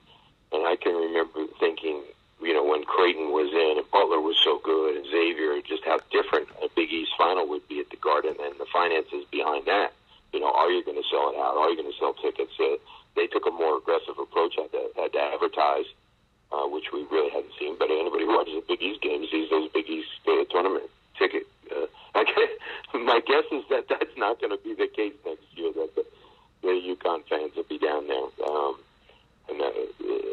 and 0.53 0.67
I 0.67 0.75
can 0.75 0.95
remember 0.95 1.47
thinking, 1.61 2.03
you 2.43 2.55
know, 2.55 2.65
when 2.65 2.83
Creighton 2.85 3.31
was 3.31 3.51
in 3.55 3.79
and 3.79 3.91
Butler 3.91 4.21
was 4.21 4.39
so 4.43 4.59
good 4.63 4.97
and 4.97 5.07
Xavier, 5.07 5.61
just 5.63 5.85
how 5.85 5.99
different 6.11 6.49
a 6.63 6.69
Big 6.75 6.91
East 6.91 7.13
final 7.19 7.47
would 7.49 7.67
be 7.69 7.81
at 7.81 7.91
the 7.91 7.97
Garden 7.97 8.35
and 8.41 8.55
the 8.59 8.67
finances 8.73 9.27
behind 9.31 9.67
that. 9.67 9.93
You 10.33 10.41
know, 10.41 10.51
are 10.51 10.71
you 10.71 10.85
going 10.85 10.99
to 10.99 11.07
sell 11.11 11.31
it 11.31 11.39
out? 11.39 11.57
Are 11.57 11.71
you 11.71 11.77
going 11.77 11.91
to 11.91 11.99
sell 11.99 12.15
tickets? 12.15 12.53
Uh, 12.59 12.79
they 13.15 13.27
took 13.27 13.47
a 13.47 13.51
more 13.51 13.79
aggressive 13.79 14.19
approach, 14.19 14.55
had 14.57 14.71
to, 14.73 14.91
had 14.95 15.13
to 15.15 15.23
advertise, 15.23 15.87
uh, 16.53 16.67
which 16.67 16.93
we 16.93 17.07
really 17.11 17.31
hadn't 17.31 17.55
seen. 17.59 17.75
But 17.79 17.91
anybody 17.91 18.27
who 18.27 18.35
watches 18.35 18.55
the 18.55 18.67
Big 18.67 18.83
East 18.83 19.03
games 19.03 19.31
sees 19.31 19.51
those 19.51 19.71
Big 19.71 19.89
East 19.89 20.11
uh, 20.27 20.45
tournament 20.51 20.91
ticket 21.19 21.47
uh, 21.71 21.87
my 23.07 23.21
guess 23.27 23.45
is 23.53 23.65
that 23.71 23.87
that's 23.89 24.17
not 24.17 24.41
going 24.41 24.57
to 24.57 24.63
be 24.63 24.75
the 24.75 24.89
case 24.89 25.13
next 25.25 25.36
the 26.67 26.95
UConn 26.95 27.23
fans 27.29 27.53
will 27.57 27.65
be 27.65 27.79
down 27.79 28.07
there, 28.07 28.49
um, 28.49 28.77
and 29.49 29.61
that 29.61 29.75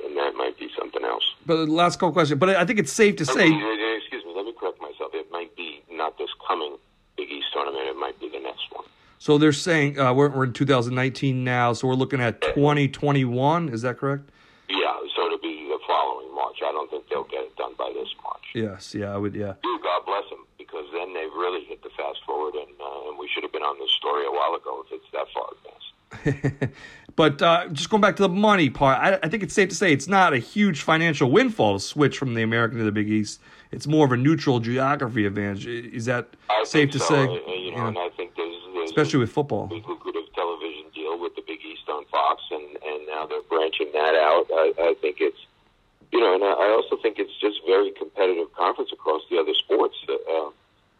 and 0.05 0.17
that 0.17 0.35
might 0.35 0.57
be 0.57 0.69
something 0.77 1.03
else. 1.03 1.23
But 1.45 1.69
last 1.69 1.99
couple 1.99 2.13
questions. 2.13 2.39
But 2.39 2.49
I 2.49 2.65
think 2.65 2.79
it's 2.79 2.91
safe 2.91 3.15
to 3.17 3.25
say. 3.25 3.47
Excuse 3.47 4.25
me. 4.25 4.33
Let 4.35 4.45
me 4.45 4.53
correct 4.59 4.81
myself. 4.81 5.11
It 5.13 5.31
might 5.31 5.55
be 5.55 5.83
not 5.91 6.17
this 6.17 6.29
coming 6.47 6.77
Big 7.17 7.29
East 7.29 7.47
tournament. 7.53 7.87
It 7.87 7.97
might 7.97 8.19
be 8.19 8.29
the 8.29 8.39
next 8.39 8.71
one. 8.71 8.85
So 9.19 9.37
they're 9.37 9.53
saying 9.53 9.99
uh, 9.99 10.13
we're, 10.13 10.29
we're 10.29 10.43
in 10.43 10.53
2019 10.53 11.43
now, 11.43 11.71
so 11.71 11.87
we're 11.87 11.93
looking 11.93 12.19
at 12.19 12.41
2021. 12.41 13.69
Is 13.69 13.83
that 13.83 13.97
correct? 13.97 14.29
Yeah. 14.67 14.99
So 15.15 15.25
it'll 15.27 15.37
be 15.37 15.63
the 15.69 15.79
following 15.87 16.33
March. 16.35 16.57
I 16.65 16.71
don't 16.71 16.89
think 16.89 17.07
they'll 17.09 17.23
get 17.23 17.43
it 17.43 17.55
done 17.55 17.73
by 17.77 17.91
this 17.93 18.09
March. 18.21 18.43
Yes, 18.53 18.93
yeah, 18.93 19.13
I 19.13 19.17
would, 19.17 19.33
yeah. 19.33 19.53
Dude, 19.63 19.81
God 19.81 20.05
bless 20.05 20.29
them, 20.29 20.45
because 20.57 20.85
then 20.93 21.13
they've 21.13 21.33
really 21.33 21.63
hit 21.65 21.81
the 21.83 21.89
fast 21.95 22.19
forward, 22.25 22.53
and, 22.55 22.69
uh, 22.79 23.09
and 23.09 23.17
we 23.17 23.27
should 23.33 23.43
have 23.43 23.51
been 23.51 23.63
on 23.63 23.79
this 23.79 23.91
story 23.97 24.25
a 24.25 24.31
while 24.31 24.53
ago 24.55 24.83
if 24.85 24.91
it's 24.93 25.09
that 25.13 25.25
far 25.33 25.47
advanced. 25.55 25.89
but 27.15 27.41
uh, 27.41 27.67
just 27.69 27.89
going 27.89 28.01
back 28.01 28.15
to 28.17 28.23
the 28.23 28.29
money 28.29 28.69
part, 28.69 28.97
I, 28.99 29.19
I, 29.23 29.29
think 29.29 29.43
it's 29.43 29.53
safe 29.53 29.69
to 29.69 29.75
say 29.75 29.91
it's 29.91 30.07
not 30.07 30.33
a 30.33 30.37
huge 30.37 30.81
financial 30.81 31.29
windfall 31.31 31.73
to 31.73 31.79
switch 31.79 32.17
from 32.17 32.33
the 32.33 32.41
American 32.41 32.77
to 32.77 32.83
the 32.83 32.91
Big 32.91 33.09
East. 33.09 33.41
It's 33.71 33.87
more 33.87 34.05
of 34.05 34.11
a 34.11 34.17
neutral 34.17 34.59
geography 34.59 35.25
advantage. 35.25 35.65
Is 35.65 36.05
that 36.05 36.29
I 36.49 36.63
safe 36.65 36.91
to 36.91 36.99
so. 36.99 37.05
say? 37.05 37.23
Uh, 37.23 37.53
you 37.53 37.71
know, 37.71 37.77
yeah. 37.77 37.87
and 37.87 37.97
I 37.97 38.09
think 38.09 38.35
there's, 38.35 38.55
there's 38.73 38.89
especially 38.89 39.19
with 39.19 39.31
football. 39.31 39.67
lucrative 39.69 40.31
television 40.35 40.85
deal 40.93 41.19
with 41.19 41.35
the 41.35 41.43
Big 41.45 41.59
East 41.65 41.89
on 41.89 42.05
Fox, 42.05 42.43
and 42.51 42.77
and 42.83 43.07
now 43.07 43.25
they're 43.25 43.41
branching 43.43 43.89
that 43.93 44.15
out. 44.15 44.45
I, 44.51 44.73
I 44.79 44.95
think 45.01 45.17
it's 45.19 45.39
you 46.11 46.19
know, 46.19 46.35
and 46.35 46.43
I 46.43 46.69
also 46.69 46.95
think 47.01 47.17
it's 47.17 47.33
just 47.41 47.59
very 47.65 47.91
competitive 47.91 48.53
conference 48.53 48.91
across 48.93 49.23
the 49.31 49.39
other 49.39 49.53
sports. 49.55 49.95
Uh, 50.07 50.49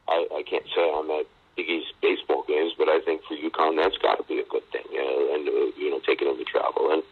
I, 0.10 0.28
I 0.42 0.44
can't 0.50 0.66
say 0.76 0.82
I'm 0.90 1.10
at 1.12 1.28
Big 1.56 1.70
East 1.70 1.94
baseball 2.02 2.44
games, 2.48 2.74
but 2.78 2.90
I 2.90 3.00
think 3.02 3.22
for 3.24 3.36
UConn 3.36 3.78
that's 3.78 3.98
got 3.98 4.18
to 4.18 4.24
be 4.24 4.40
a 4.40 4.46
good 4.46 4.66
thing, 4.72 4.86
uh, 4.90 5.34
and 5.38 5.48
uh, 5.48 5.70
you 5.78 5.92
know, 5.92 6.00
taking 6.00 6.28
them 6.28 6.38
to 6.38 6.44
travel, 6.44 6.92
and 6.92 7.04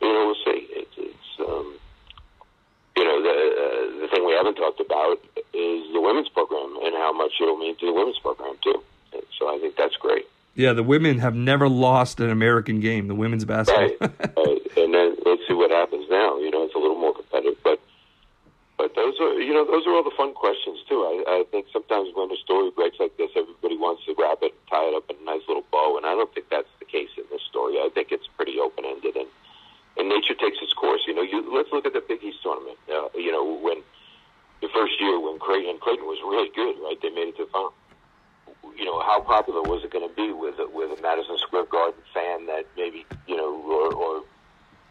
you 0.00 0.08
know, 0.08 0.32
we'll 0.32 0.42
see. 0.48 0.64
It, 0.72 0.88
it's 0.96 1.30
um, 1.40 1.76
you 2.96 3.04
know, 3.04 3.20
the 3.20 3.36
uh, 3.36 4.00
the 4.00 4.08
thing 4.08 4.24
we 4.24 4.32
haven't 4.32 4.56
talked 4.56 4.80
about 4.80 5.20
is 5.52 5.92
the 5.92 6.00
women's 6.00 6.30
program 6.30 6.76
and 6.82 6.94
how 6.96 7.12
much 7.12 7.32
it'll 7.40 7.58
mean 7.58 7.76
to 7.76 7.86
the 7.86 7.92
women's 7.92 8.18
program 8.18 8.56
too. 8.64 8.82
And 9.12 9.22
so 9.38 9.54
I 9.54 9.58
think 9.60 9.76
that's 9.76 9.96
great. 9.96 10.26
Yeah, 10.66 10.72
the 10.72 10.82
women 10.82 11.22
have 11.22 11.36
never 11.38 11.68
lost 11.68 12.18
an 12.18 12.28
American 12.28 12.80
game. 12.80 13.06
The 13.06 13.14
women's 13.14 13.44
basketball. 13.44 13.86
Right, 13.86 14.02
right. 14.34 14.62
and 14.74 14.90
then 14.90 15.14
let's 15.22 15.46
see 15.46 15.54
what 15.54 15.70
happens 15.70 16.10
now. 16.10 16.42
You 16.42 16.50
know, 16.50 16.66
it's 16.66 16.74
a 16.74 16.82
little 16.82 16.98
more 16.98 17.14
competitive, 17.14 17.54
but 17.62 17.78
but 18.76 18.90
those 18.98 19.14
are 19.22 19.38
you 19.38 19.54
know 19.54 19.62
those 19.62 19.86
are 19.86 19.94
all 19.94 20.02
the 20.02 20.10
fun 20.18 20.34
questions 20.34 20.82
too. 20.90 21.06
I, 21.06 21.38
I 21.38 21.44
think 21.54 21.70
sometimes 21.72 22.10
when 22.18 22.34
a 22.34 22.36
story 22.42 22.74
breaks 22.74 22.98
like 22.98 23.16
this, 23.16 23.30
everybody 23.38 23.78
wants 23.78 24.02
to 24.10 24.16
wrap 24.18 24.42
it, 24.42 24.58
tie 24.66 24.90
it 24.90 24.94
up 24.98 25.06
in 25.06 25.14
a 25.22 25.24
nice 25.24 25.46
little 25.46 25.62
bow, 25.70 25.98
and 25.98 26.04
I 26.04 26.18
don't 26.18 26.34
think 26.34 26.50
that's 26.50 26.74
the 26.82 26.84
case 26.84 27.14
in 27.14 27.22
this 27.30 27.46
story. 27.46 27.78
I 27.78 27.86
think 27.94 28.10
it's 28.10 28.26
pretty 28.34 28.58
open 28.58 28.82
ended, 28.82 29.14
and 29.14 29.30
and 29.94 30.10
nature 30.10 30.34
takes 30.34 30.58
its 30.58 30.74
course. 30.74 31.06
You 31.06 31.14
know, 31.14 31.22
you 31.22 31.46
let's 31.46 31.70
look 31.70 31.86
at 31.86 31.94
the 31.94 32.02
Big 32.02 32.26
East 32.26 32.42
tournament. 32.42 32.74
Uh, 32.90 33.06
you 33.14 33.30
know, 33.30 33.54
when 33.62 33.86
the 34.66 34.68
first 34.74 34.98
year 34.98 35.14
when 35.22 35.38
Creighton 35.38 35.78
Creighton 35.78 36.10
was 36.10 36.18
really 36.26 36.50
good, 36.58 36.74
right? 36.82 36.98
They 36.98 37.14
made 37.14 37.30
it 37.30 37.38
to 37.38 37.46
the 37.46 37.52
final 37.54 37.70
you 38.76 38.84
know, 38.84 39.00
how 39.00 39.20
popular 39.20 39.62
was 39.62 39.84
it 39.84 39.90
going 39.90 40.06
to 40.06 40.14
be 40.14 40.32
with 40.32 40.58
a, 40.58 40.68
with 40.68 40.96
a 40.96 41.00
Madison 41.02 41.38
Square 41.38 41.66
Garden 41.66 42.00
fan 42.12 42.46
that 42.46 42.66
maybe 42.76 43.06
you 43.26 43.36
know, 43.36 43.56
or, 43.64 43.92
or 43.94 44.22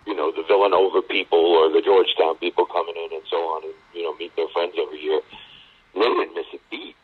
you 0.06 0.16
know, 0.16 0.32
the 0.32 0.44
Villanova 0.48 1.02
people 1.36 1.56
or 1.56 1.72
the 1.72 1.82
Georgetown 1.82 2.38
people 2.38 2.66
coming 2.66 2.96
in 2.96 3.12
and 3.12 3.24
so 3.30 3.38
on, 3.38 3.64
and 3.64 3.74
you 3.94 4.04
know, 4.04 4.16
meet 4.16 4.36
their 4.36 4.48
friends 4.54 4.74
every 4.80 5.02
year. 5.02 5.22
They 5.94 6.02
didn't 6.02 6.36
miss 6.36 6.46
a 6.54 6.60
beat. 6.72 6.96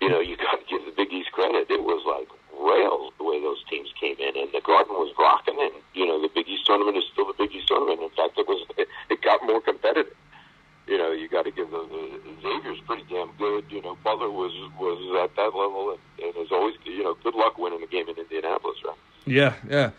You 0.00 0.08
know, 0.08 0.20
you 0.20 0.36
got 0.46 0.60
to 0.60 0.66
give 0.68 0.84
the 0.84 0.92
Big 0.92 1.12
East 1.12 1.32
credit. 1.32 1.70
It 1.70 1.82
was 1.82 2.02
like 2.06 2.28
rails 2.54 3.12
the 3.18 3.24
way 3.24 3.40
those 3.40 3.62
teams 3.70 3.88
came 3.98 4.16
in, 4.18 4.36
and 4.36 4.50
the 4.52 4.60
Garden 4.60 4.94
was 4.94 5.12
rocking. 5.18 5.56
And 5.58 5.72
you 5.94 6.06
know, 6.06 6.20
the 6.20 6.30
Big 6.34 6.48
East 6.48 6.66
tournament 6.66 6.96
is 6.96 7.04
still 7.12 7.26
the 7.26 7.38
Big 7.38 7.54
East 7.54 7.68
tournament. 7.68 8.00
In 8.02 8.10
fact, 8.10 8.38
it 8.38 8.46
was 8.46 8.66
it, 8.76 8.88
it 9.10 9.22
got 9.22 9.44
more 9.44 9.60
competitive 9.60 10.14
you 10.86 10.98
know, 10.98 11.12
you 11.12 11.28
got 11.28 11.44
to 11.44 11.52
give 11.52 11.70
the, 11.70 11.86
the 11.86 12.18
Xavier's 12.42 12.80
pretty 12.84 13.04
damn 13.08 13.30
good. 13.38 13.64
You 13.70 13.80
know, 13.80 13.96
Butler 14.02 14.28
was 14.28 14.50
was 14.80 14.98
at 15.22 15.36
that 15.36 15.54
level, 15.54 15.94
and, 15.94 16.00
and 16.18 16.44
is 16.44 16.50
always, 16.50 16.74
you 16.82 17.04
know, 17.04 17.14
good 17.22 17.36
luck 17.36 17.58
winning 17.58 17.80
the 17.80 17.86
game 17.86 18.08
in 18.08 18.16
Indianapolis, 18.18 18.76
right? 18.84 18.96
Yeah, 19.24 19.54
yeah. 19.68 19.90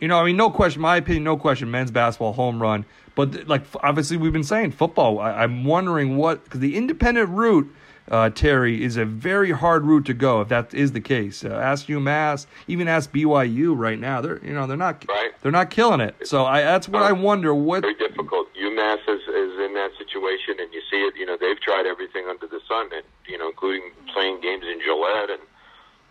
You 0.00 0.08
know, 0.08 0.18
I 0.18 0.24
mean, 0.24 0.36
no 0.36 0.50
question. 0.50 0.80
My 0.80 0.96
opinion, 0.96 1.24
no 1.24 1.36
question. 1.36 1.70
Men's 1.70 1.90
basketball 1.90 2.32
home 2.32 2.60
run, 2.62 2.84
but 3.14 3.48
like 3.48 3.64
obviously 3.82 4.16
we've 4.16 4.32
been 4.32 4.44
saying 4.44 4.72
football. 4.72 5.18
I, 5.18 5.42
I'm 5.42 5.64
wondering 5.64 6.16
what 6.16 6.44
because 6.44 6.60
the 6.60 6.76
independent 6.76 7.30
route. 7.30 7.72
Uh, 8.10 8.30
Terry 8.30 8.82
is 8.82 8.96
a 8.96 9.04
very 9.04 9.50
hard 9.50 9.84
route 9.84 10.06
to 10.06 10.14
go 10.14 10.40
if 10.40 10.48
that 10.48 10.72
is 10.72 10.92
the 10.92 11.00
case. 11.00 11.44
Uh, 11.44 11.50
ask 11.50 11.88
UMass, 11.88 12.46
even 12.66 12.88
ask 12.88 13.12
BYU 13.12 13.76
right 13.76 13.98
now. 13.98 14.22
They're 14.22 14.42
you 14.42 14.54
know 14.54 14.66
they're 14.66 14.78
not 14.78 15.04
right. 15.06 15.32
they're 15.42 15.52
not 15.52 15.68
killing 15.68 16.00
it. 16.00 16.14
So 16.26 16.46
I 16.46 16.62
that's 16.62 16.88
what 16.88 17.02
I 17.02 17.12
wonder. 17.12 17.54
What 17.54 17.82
very 17.82 17.92
difficult. 17.96 18.48
UMass 18.78 19.02
is, 19.08 19.22
is 19.22 19.58
in 19.60 19.74
that 19.74 19.90
situation, 19.98 20.56
and 20.58 20.72
you 20.72 20.80
see 20.90 21.02
it. 21.04 21.16
You 21.16 21.26
know, 21.26 21.36
they've 21.38 21.60
tried 21.60 21.86
everything 21.86 22.26
under 22.28 22.46
the 22.46 22.60
sun, 22.66 22.88
and 22.94 23.04
you 23.26 23.36
know, 23.36 23.48
including 23.48 23.90
playing 24.12 24.40
games 24.40 24.64
in 24.64 24.80
Gillette, 24.80 25.30
and 25.30 25.42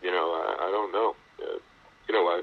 you 0.04 0.12
know, 0.12 0.32
I, 0.36 0.68
I 0.68 0.72
don't 0.72 0.92
know. 0.92 1.16
Uh, 1.42 1.60
you 2.08 2.14
know, 2.14 2.28
I, 2.28 2.42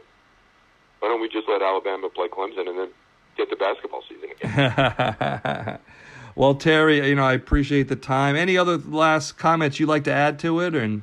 why 1.04 1.10
don't 1.10 1.20
we 1.20 1.28
just 1.28 1.46
let 1.46 1.60
Alabama 1.60 2.08
play 2.08 2.28
Clemson 2.28 2.66
and 2.66 2.78
then 2.78 2.88
get 3.36 3.50
the 3.50 3.56
basketball 3.56 4.02
season 4.08 4.30
again? 4.32 5.78
well, 6.34 6.54
Terry, 6.54 7.06
you 7.06 7.14
know, 7.14 7.24
I 7.24 7.34
appreciate 7.34 7.88
the 7.88 7.96
time. 7.96 8.36
Any 8.36 8.56
other 8.56 8.78
last 8.78 9.36
comments 9.36 9.78
you'd 9.78 9.90
like 9.90 10.04
to 10.04 10.12
add 10.12 10.38
to 10.38 10.60
it, 10.60 10.74
and 10.74 11.02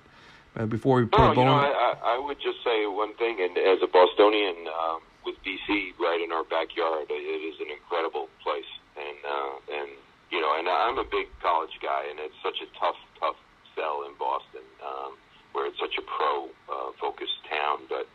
uh, 0.57 0.65
before 0.65 0.97
we 0.97 1.05
put 1.05 1.19
no, 1.19 1.25
a? 1.25 1.35
You 1.35 1.45
know, 1.45 1.53
I, 1.53 2.17
I 2.17 2.17
would 2.17 2.41
just 2.41 2.63
say 2.65 2.87
one 2.87 3.13
thing, 3.13 3.45
and 3.45 3.55
as 3.59 3.77
a 3.83 3.87
Bostonian 3.93 4.65
um, 4.73 5.01
with 5.23 5.35
BC 5.45 5.93
right 5.99 6.19
in 6.19 6.31
our 6.31 6.45
backyard, 6.45 7.05
it 7.11 7.21
is 7.21 7.61
an 7.61 7.69
incredible 7.69 8.27
place 8.41 8.65
and 8.97 9.17
uh, 9.21 9.77
and 9.77 9.89
you 10.31 10.41
know, 10.41 10.57
and 10.57 10.67
I'm 10.67 10.97
a 10.97 11.05
big 11.05 11.29
college 11.45 11.77
guy, 11.77 12.09
and 12.09 12.17
it's 12.17 12.33
such 12.41 12.57
a 12.57 12.79
tough, 12.79 12.97
tough 13.19 13.37
sell 13.77 14.01
in 14.09 14.17
Boston, 14.17 14.65
um, 14.81 15.13
where 15.53 15.67
it's 15.67 15.77
such 15.77 15.93
a 15.99 16.01
pro-focused 16.01 17.39
uh, 17.45 17.53
town. 17.53 17.77
But 17.87 18.07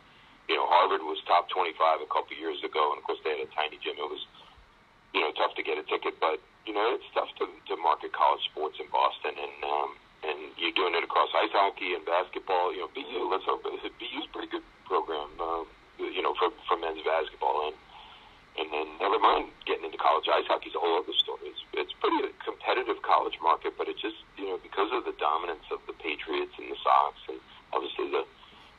you 0.48 0.54
know, 0.54 0.66
Harvard 0.66 1.02
was 1.02 1.18
top 1.26 1.50
25 1.50 2.02
a 2.02 2.08
couple 2.10 2.38
years 2.38 2.62
ago, 2.62 2.94
and 2.94 2.98
of 2.98 3.04
course 3.04 3.18
they 3.26 3.34
had 3.34 3.42
a 3.42 3.50
tiny 3.54 3.78
gym. 3.82 3.98
It 3.98 4.06
was 4.06 4.22
you 5.14 5.20
know 5.20 5.32
tough 5.34 5.54
to 5.58 5.62
get 5.62 5.78
a 5.78 5.84
ticket, 5.86 6.18
but 6.22 6.38
you 6.66 6.74
know 6.74 6.94
it's 6.94 7.06
tough 7.14 7.30
to, 7.42 7.50
to 7.68 7.74
market 7.80 8.14
college 8.14 8.42
sports 8.46 8.78
in 8.78 8.86
Boston, 8.90 9.34
and 9.34 9.56
um, 9.66 9.90
and 10.22 10.38
you're 10.58 10.74
doing 10.74 10.94
it 10.94 11.02
across 11.02 11.30
ice 11.34 11.52
hockey 11.52 11.94
and 11.94 12.06
basketball. 12.06 12.70
You 12.70 12.86
know, 12.86 12.90
BU, 12.94 13.26
let's 13.30 13.44
hope 13.44 13.62
BU's 14.00 14.26
a 14.26 14.32
pretty 14.32 14.50
good 14.50 14.66
program. 14.86 15.30
Um, 15.42 15.66
you 15.98 16.22
know, 16.22 16.34
for 16.38 16.54
for 16.70 16.78
men's 16.78 17.02
basketball 17.02 17.72
and 17.72 17.76
and 18.56 18.72
then 18.72 18.88
never 19.00 19.20
mind 19.20 19.52
getting 19.68 19.84
into 19.84 20.00
college 20.00 20.24
ice 20.32 20.48
hockey 20.48 20.72
is 20.72 20.76
a 20.76 20.80
whole 20.80 20.96
other 20.96 21.16
story. 21.18 21.50
It's 21.50 21.62
it's 21.74 21.94
pretty 21.98 22.22
a 22.24 22.30
competitive 22.40 23.02
college 23.02 23.36
market, 23.42 23.74
but 23.76 23.88
it 23.88 23.98
just 23.98 24.16
you 24.38 24.46
know 24.46 24.62
because 24.62 24.94
of 24.94 25.04
the 25.04 25.16
dominance 25.18 25.66
of 25.74 25.82
the 25.90 25.92
Patriots 25.98 26.54
and 26.56 26.70
the 26.70 26.78
Sox, 26.80 27.18
and 27.28 27.40
obviously 27.74 28.08
the 28.14 28.24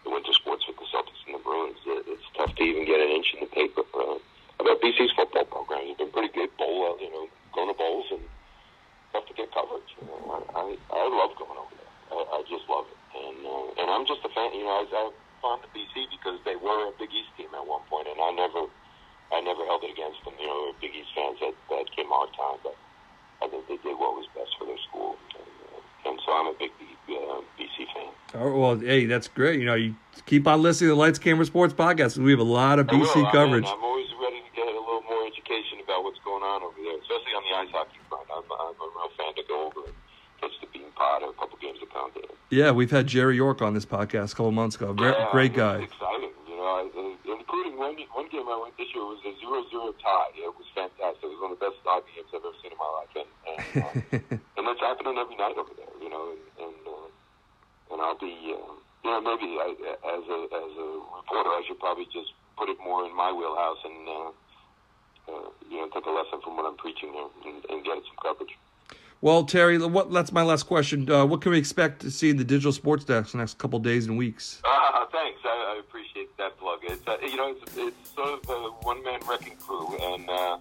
winter 0.10 0.34
sports 0.34 0.66
with 0.68 0.78
the 0.78 0.88
Celtics 0.90 1.22
and 1.28 1.36
the 1.36 1.44
Bruins, 1.44 1.78
it, 1.86 2.06
it's 2.08 2.28
tough 2.36 2.56
to 2.56 2.64
even 2.64 2.86
get 2.86 3.02
an 3.02 3.10
inch 3.12 3.36
in 3.36 3.42
the 3.42 3.52
paper. 3.52 3.84
Uh, 3.94 4.18
about 4.60 4.77
BC's 4.88 5.12
football 5.20 5.44
program, 5.52 5.84
it's 5.84 6.00
been 6.00 6.12
pretty 6.16 6.32
good. 6.32 6.48
Bowl, 6.56 6.88
uh, 6.88 6.96
you 7.04 7.12
know, 7.12 7.28
going 7.52 7.68
to 7.68 7.76
bowls 7.76 8.08
and 8.16 8.24
tough 9.12 9.28
to 9.28 9.34
get 9.36 9.52
coverage. 9.52 9.92
You 10.00 10.08
know, 10.08 10.16
I, 10.32 10.40
I 10.56 10.64
I 10.96 11.04
love 11.12 11.36
going 11.36 11.60
over 11.60 11.76
there. 11.76 11.92
I, 12.16 12.24
I 12.24 12.40
just 12.48 12.64
love 12.72 12.88
it, 12.88 13.00
and 13.20 13.40
uh, 13.44 13.82
and 13.84 13.88
I'm 13.92 14.08
just 14.08 14.24
a 14.24 14.32
fan. 14.32 14.56
You 14.56 14.64
know, 14.64 14.80
I, 14.80 14.88
I'm 14.88 15.12
fond 15.44 15.64
of 15.64 15.70
BC 15.76 16.08
because 16.16 16.40
they 16.48 16.56
were 16.56 16.88
a 16.88 16.94
Big 16.96 17.12
East 17.12 17.36
team 17.36 17.52
at 17.52 17.68
one 17.68 17.84
point, 17.92 18.08
and 18.08 18.16
I 18.16 18.32
never 18.32 18.72
I 19.32 19.44
never 19.44 19.66
held 19.68 19.84
it 19.84 19.92
against 19.92 20.24
them. 20.24 20.34
You 20.40 20.48
know, 20.48 20.72
Big 20.80 20.96
East 20.96 21.12
fans 21.12 21.38
that, 21.44 21.56
that 21.70 21.86
came 21.92 22.08
our 22.12 22.28
time, 22.32 22.60
but 22.64 22.76
I 23.44 23.48
think 23.52 23.68
they 23.68 23.78
did 23.84 24.00
what 24.00 24.16
was 24.16 24.28
best 24.34 24.56
for 24.58 24.66
their 24.66 24.80
school. 24.90 25.20
And, 25.36 25.52
uh, 25.76 26.10
and 26.10 26.16
so 26.24 26.32
I'm 26.32 26.48
a 26.48 26.56
big 26.58 26.72
uh, 27.12 27.44
BC 27.60 27.86
fan. 27.92 28.12
Oh, 28.36 28.52
well, 28.56 28.76
hey, 28.80 29.06
that's 29.06 29.28
great. 29.28 29.60
You 29.60 29.68
know, 29.68 29.76
you 29.76 29.96
keep 30.26 30.48
on 30.48 30.62
listening 30.62 30.90
to 30.90 30.96
the 30.96 31.00
Lights 31.00 31.20
Camera 31.20 31.46
Sports 31.46 31.74
podcast. 31.74 32.16
And 32.16 32.26
we 32.26 32.32
have 32.32 32.40
a 32.40 32.48
lot 32.48 32.80
of 32.80 32.88
BC 32.88 33.32
coverage. 33.32 33.66
I 33.66 33.76
always 33.76 34.08
ready 34.20 34.42
to 34.42 34.52
get 34.56 34.68
a 34.68 34.80
little 34.80 35.04
more 35.04 35.28
education 35.28 35.84
about 35.84 36.04
what's 36.04 36.20
going 36.24 36.44
on 36.44 36.64
over 36.64 36.80
there, 36.80 36.98
especially 37.04 37.36
on 37.36 37.44
the 37.44 37.54
ice 37.68 37.72
hockey 37.76 38.00
front. 38.08 38.28
I'm, 38.32 38.48
I'm 38.48 38.76
a 38.80 38.88
real 38.96 39.12
fan 39.20 39.36
to 39.36 39.44
go 39.48 39.68
over 39.68 39.92
and 39.92 39.96
catch 40.40 40.56
the 40.64 40.68
Beanpot 40.72 41.24
or 41.24 41.32
a 41.32 41.38
couple 41.40 41.60
games 41.60 41.80
of 41.84 41.90
pound 41.92 42.16
Yeah, 42.50 42.72
we've 42.72 42.92
had 42.92 43.08
Jerry 43.08 43.36
York 43.36 43.62
on 43.62 43.74
this 43.74 43.86
podcast 43.86 44.32
a 44.32 44.36
couple 44.40 44.52
months 44.56 44.78
ago. 44.78 44.94
Very, 44.94 45.12
yeah, 45.12 45.32
great 45.32 45.54
guy. 45.54 45.84
Exciting. 45.84 46.32
You 46.48 46.56
know, 46.56 46.80
including 47.28 47.76
one, 47.76 48.00
one 48.16 48.28
game 48.32 48.48
I 48.48 48.56
went 48.56 48.78
this 48.80 48.88
year 48.96 49.04
was 49.04 49.20
a 49.28 49.36
0-0 49.36 49.68
tie. 50.00 50.32
It 50.40 50.56
was 50.56 50.64
fantastic. 50.72 51.28
It 51.28 51.32
was 51.36 51.42
one 51.44 51.52
of 51.52 51.60
the 51.60 51.68
best 51.68 51.84
hockey 51.84 52.08
games 52.16 52.32
I've 52.32 52.40
ever 52.40 52.56
seen 52.64 52.72
in 52.72 52.80
my 52.80 52.92
life, 53.04 53.12
and 53.20 53.30
and, 53.52 53.60
uh, 54.40 54.56
and 54.56 54.64
that's 54.64 54.80
happening 54.80 55.20
every 55.20 55.36
night 55.36 55.60
over 55.60 55.76
there. 55.76 55.92
You 56.00 56.08
know, 56.08 56.24
and 56.32 56.72
and, 56.72 56.82
uh, 56.88 57.92
and 57.92 58.00
I'll 58.00 58.16
be, 58.16 58.32
uh, 58.56 58.80
you 59.04 59.10
know, 59.12 59.20
maybe 59.20 59.60
I, 59.60 59.76
as 60.16 60.24
a 60.32 60.40
as 60.48 60.72
a 60.80 60.88
reporter, 61.20 61.52
I 61.52 61.64
should 61.68 61.84
probably 61.84 62.08
just 62.16 62.32
put 62.56 62.72
it 62.72 62.80
more 62.80 63.04
in 63.04 63.12
my 63.16 63.32
wheelhouse 63.32 63.84
and. 63.84 64.08
Uh, 64.08 64.32
uh, 65.28 65.52
you 65.70 65.76
know, 65.76 65.90
take 65.92 66.06
a 66.06 66.10
lesson 66.10 66.40
from 66.42 66.56
what 66.56 66.64
I'm 66.64 66.78
preaching 66.78 67.12
here 67.12 67.28
and, 67.44 67.60
and 67.68 67.84
get 67.84 68.00
some 68.08 68.16
coverage. 68.24 68.56
Well, 69.20 69.46
Terry, 69.46 69.80
what, 69.80 70.12
that's 70.12 70.32
my 70.32 70.44
last 70.44 70.64
question. 70.64 71.10
Uh, 71.10 71.26
what 71.26 71.42
can 71.42 71.52
we 71.52 71.58
expect 71.58 72.02
to 72.02 72.12
see 72.12 72.30
in 72.30 72.38
the 72.38 72.44
digital 72.44 72.72
sports 72.72 73.04
desk 73.04 73.32
the 73.32 73.40
next 73.40 73.58
couple 73.58 73.80
days 73.80 74.06
and 74.06 74.18
weeks? 74.18 74.62
Uh, 74.64 75.06
thanks. 75.12 75.40
I, 75.44 75.76
I 75.76 75.80
appreciate 75.80 76.36
that 76.38 76.58
plug. 76.58 76.80
It's 76.84 77.08
uh, 77.08 77.18
you 77.24 77.36
know 77.36 77.56
it's, 77.56 77.78
it's 77.78 78.12
sort 78.14 78.44
of 78.44 78.50
a 78.50 78.70
one 78.86 79.04
man 79.04 79.20
wrecking 79.28 79.56
crew, 79.56 79.98
and 80.00 80.30
uh, 80.30 80.58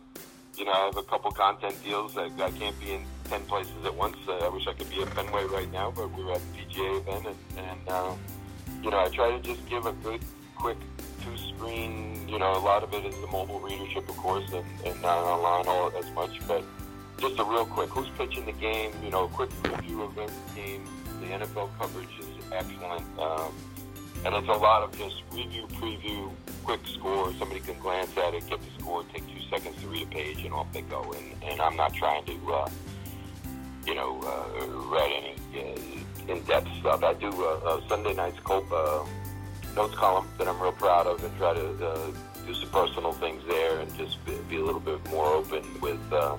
you 0.56 0.64
know 0.64 0.72
I 0.72 0.86
have 0.86 0.96
a 0.96 1.02
couple 1.02 1.30
content 1.32 1.76
deals. 1.84 2.16
I, 2.16 2.24
I 2.24 2.50
can't 2.52 2.78
be 2.80 2.94
in 2.94 3.04
ten 3.24 3.42
places 3.42 3.84
at 3.84 3.94
once. 3.94 4.16
Uh, 4.26 4.38
I 4.38 4.48
wish 4.48 4.66
I 4.66 4.72
could 4.72 4.88
be 4.88 5.02
at 5.02 5.12
Fenway 5.14 5.44
right 5.44 5.70
now, 5.70 5.90
but 5.90 6.10
we 6.16 6.22
are 6.24 6.32
at 6.32 6.40
the 6.40 6.62
PGA 6.62 7.00
event, 7.00 7.26
and, 7.26 7.66
and 7.66 7.88
uh, 7.88 8.12
you 8.82 8.90
know 8.90 9.00
I 9.00 9.08
try 9.08 9.30
to 9.36 9.40
just 9.40 9.68
give 9.68 9.84
a 9.84 9.92
good, 9.92 10.22
quick 10.54 10.78
two 11.22 11.36
screen. 11.54 12.26
You 12.26 12.38
know, 12.38 12.56
a 12.56 12.58
lot 12.58 12.82
of 12.82 12.94
it 12.94 13.04
is 13.04 13.14
the 13.20 13.26
mobile 13.26 13.60
readership, 13.60 14.08
of 14.08 14.16
course, 14.16 14.50
and, 14.52 14.64
and 14.86 15.02
not 15.02 15.18
online 15.18 15.66
all 15.66 15.92
as 15.96 16.10
much. 16.12 16.40
But 16.48 16.64
just 17.18 17.38
a 17.38 17.44
real 17.44 17.66
quick, 17.66 17.90
who's 17.90 18.08
pitching 18.18 18.44
the 18.46 18.52
game? 18.52 18.92
You 19.02 19.10
know, 19.10 19.24
a 19.24 19.28
quick 19.28 19.50
preview 19.62 20.04
of 20.04 20.18
every 20.18 20.54
game. 20.54 20.84
The 21.20 21.26
NFL 21.26 21.70
coverage 21.78 22.08
is 22.20 22.26
excellent. 22.52 23.04
Um, 23.18 23.52
and 24.24 24.34
it's 24.34 24.48
a 24.48 24.52
lot 24.52 24.82
of 24.82 24.96
just 24.98 25.22
review, 25.32 25.66
preview, 25.74 26.30
quick 26.64 26.80
score. 26.86 27.32
Somebody 27.38 27.60
can 27.60 27.78
glance 27.78 28.10
at 28.16 28.34
it, 28.34 28.46
get 28.48 28.60
the 28.60 28.82
score, 28.82 29.04
take 29.12 29.26
two 29.28 29.40
seconds 29.50 29.80
to 29.80 29.88
read 29.88 30.02
a 30.02 30.06
page, 30.06 30.44
and 30.44 30.52
off 30.52 30.66
they 30.72 30.82
go. 30.82 31.12
And, 31.12 31.50
and 31.50 31.60
I'm 31.60 31.76
not 31.76 31.94
trying 31.94 32.24
to, 32.24 32.52
uh, 32.52 32.68
you 33.86 33.94
know, 33.94 34.20
uh, 34.22 34.66
write 34.88 35.12
any 35.52 35.62
uh, 35.62 36.32
in-depth 36.32 36.68
stuff. 36.80 37.04
I 37.04 37.14
do 37.14 37.28
uh, 37.28 37.78
a 37.78 37.88
Sunday 37.88 38.14
night's 38.14 38.40
Cope 38.40 38.70
uh, 38.72 39.04
notes 39.74 39.94
column 39.94 40.26
that 40.38 40.48
I'm 40.48 40.60
real 40.60 40.72
proud 40.72 41.06
of, 41.06 41.22
and 41.22 41.36
try 41.38 41.54
to 41.54 41.86
uh, 41.86 42.10
do 42.46 42.54
some 42.54 42.70
personal 42.70 43.12
things 43.12 43.42
there, 43.46 43.78
and 43.78 43.94
just 43.96 44.24
be, 44.24 44.34
be 44.48 44.56
a 44.56 44.64
little 44.64 44.80
bit 44.80 45.04
more 45.10 45.26
open 45.26 45.62
with 45.80 46.00
uh, 46.12 46.36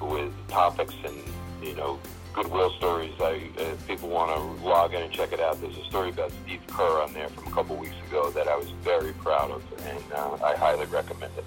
with 0.00 0.32
topics 0.48 0.94
and 1.04 1.16
you 1.62 1.74
know 1.74 1.98
goodwill 2.34 2.70
stories. 2.76 3.12
I, 3.20 3.40
if 3.56 3.86
people 3.86 4.08
want 4.08 4.34
to 4.34 4.66
log 4.66 4.94
in 4.94 5.02
and 5.02 5.12
check 5.12 5.32
it 5.32 5.40
out, 5.40 5.60
there's 5.60 5.76
a 5.76 5.84
story 5.84 6.10
about 6.10 6.32
Steve 6.44 6.60
Kerr 6.68 7.02
on 7.02 7.12
there 7.12 7.28
from 7.28 7.46
a 7.46 7.50
couple 7.50 7.76
weeks 7.76 7.94
ago 8.08 8.30
that 8.30 8.48
I 8.48 8.56
was 8.56 8.68
very 8.82 9.12
proud 9.14 9.50
of, 9.50 9.62
and 9.86 10.12
uh, 10.12 10.44
I 10.44 10.54
highly 10.56 10.86
recommend 10.86 11.32
it. 11.36 11.44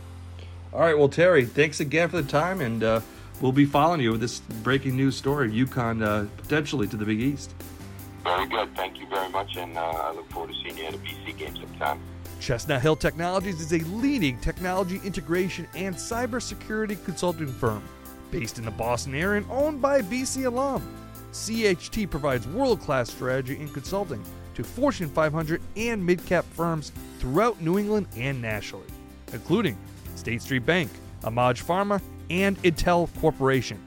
All 0.74 0.81
right, 0.81 0.98
well, 0.98 1.10
Terry, 1.10 1.45
thanks 1.45 1.79
again 1.79 2.10
for 2.10 2.22
the 2.22 2.27
time, 2.27 2.62
and 2.62 2.83
uh, 2.83 3.01
we'll 3.41 3.51
be 3.51 3.65
following 3.65 4.01
you 4.01 4.12
with 4.12 4.22
this 4.22 4.39
breaking 4.39 4.95
news 4.95 5.15
story, 5.15 5.48
of 5.48 5.69
UConn 5.69 6.03
uh, 6.03 6.27
potentially 6.38 6.88
to 6.88 6.98
the 6.98 7.05
Big 7.05 7.22
East. 7.22 7.53
Very 8.24 8.48
good. 8.48 8.75
Thank 8.75 9.00
you 9.00 9.07
very 9.07 9.29
much, 9.29 9.55
and 9.57 9.77
uh, 9.77 9.81
I 9.81 10.13
look 10.13 10.29
forward 10.31 10.53
to 10.53 10.55
seeing 10.63 10.77
you 10.77 10.86
at 10.86 10.95
a 10.95 10.98
BC 10.98 11.38
game 11.38 11.55
sometime. 11.55 12.00
Chestnut 12.39 12.81
Hill 12.81 12.95
Technologies 12.95 13.62
is 13.62 13.72
a 13.72 13.86
leading 13.89 14.38
technology 14.39 15.00
integration 15.05 15.67
and 15.75 15.95
cybersecurity 15.95 17.03
consulting 17.05 17.48
firm 17.48 17.83
based 18.34 18.58
in 18.58 18.66
the 18.66 18.72
Boston 18.72 19.16
area 19.16 19.38
and 19.38 19.50
owned 19.52 19.82
by 19.82 20.02
BC 20.02 20.46
alum. 20.46 20.82
CHT 21.32 22.10
provides 22.10 22.46
world 22.48 22.82
class 22.82 23.12
strategy 23.12 23.56
and 23.56 23.72
consulting 23.72 24.22
to 24.56 24.63
Fortune 24.63 25.10
500 25.10 25.62
and 25.78 26.04
mid 26.06 26.25
cap 26.25 26.44
firms 26.54 26.92
throughout 27.20 27.62
New 27.62 27.80
England 27.80 28.08
and 28.18 28.42
nationally, 28.42 28.88
including 29.32 29.78
State 30.16 30.42
Street 30.42 30.66
Bank, 30.66 30.92
AMAG 31.22 31.63
Pharma, 31.63 32.02
and 32.30 32.62
Intel 32.63 33.08
Corporation. 33.22 33.80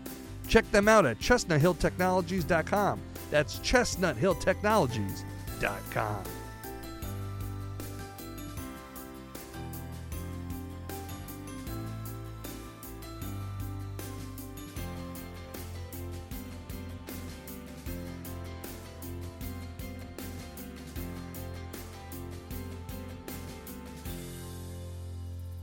Check 0.49 0.71
them 0.71 0.89
out 0.89 1.05
at 1.07 1.19
chestnuthilltechnologies.com. 1.19 3.01
That's 3.31 3.59
chestnuthilltechnologies.com. 3.59 6.25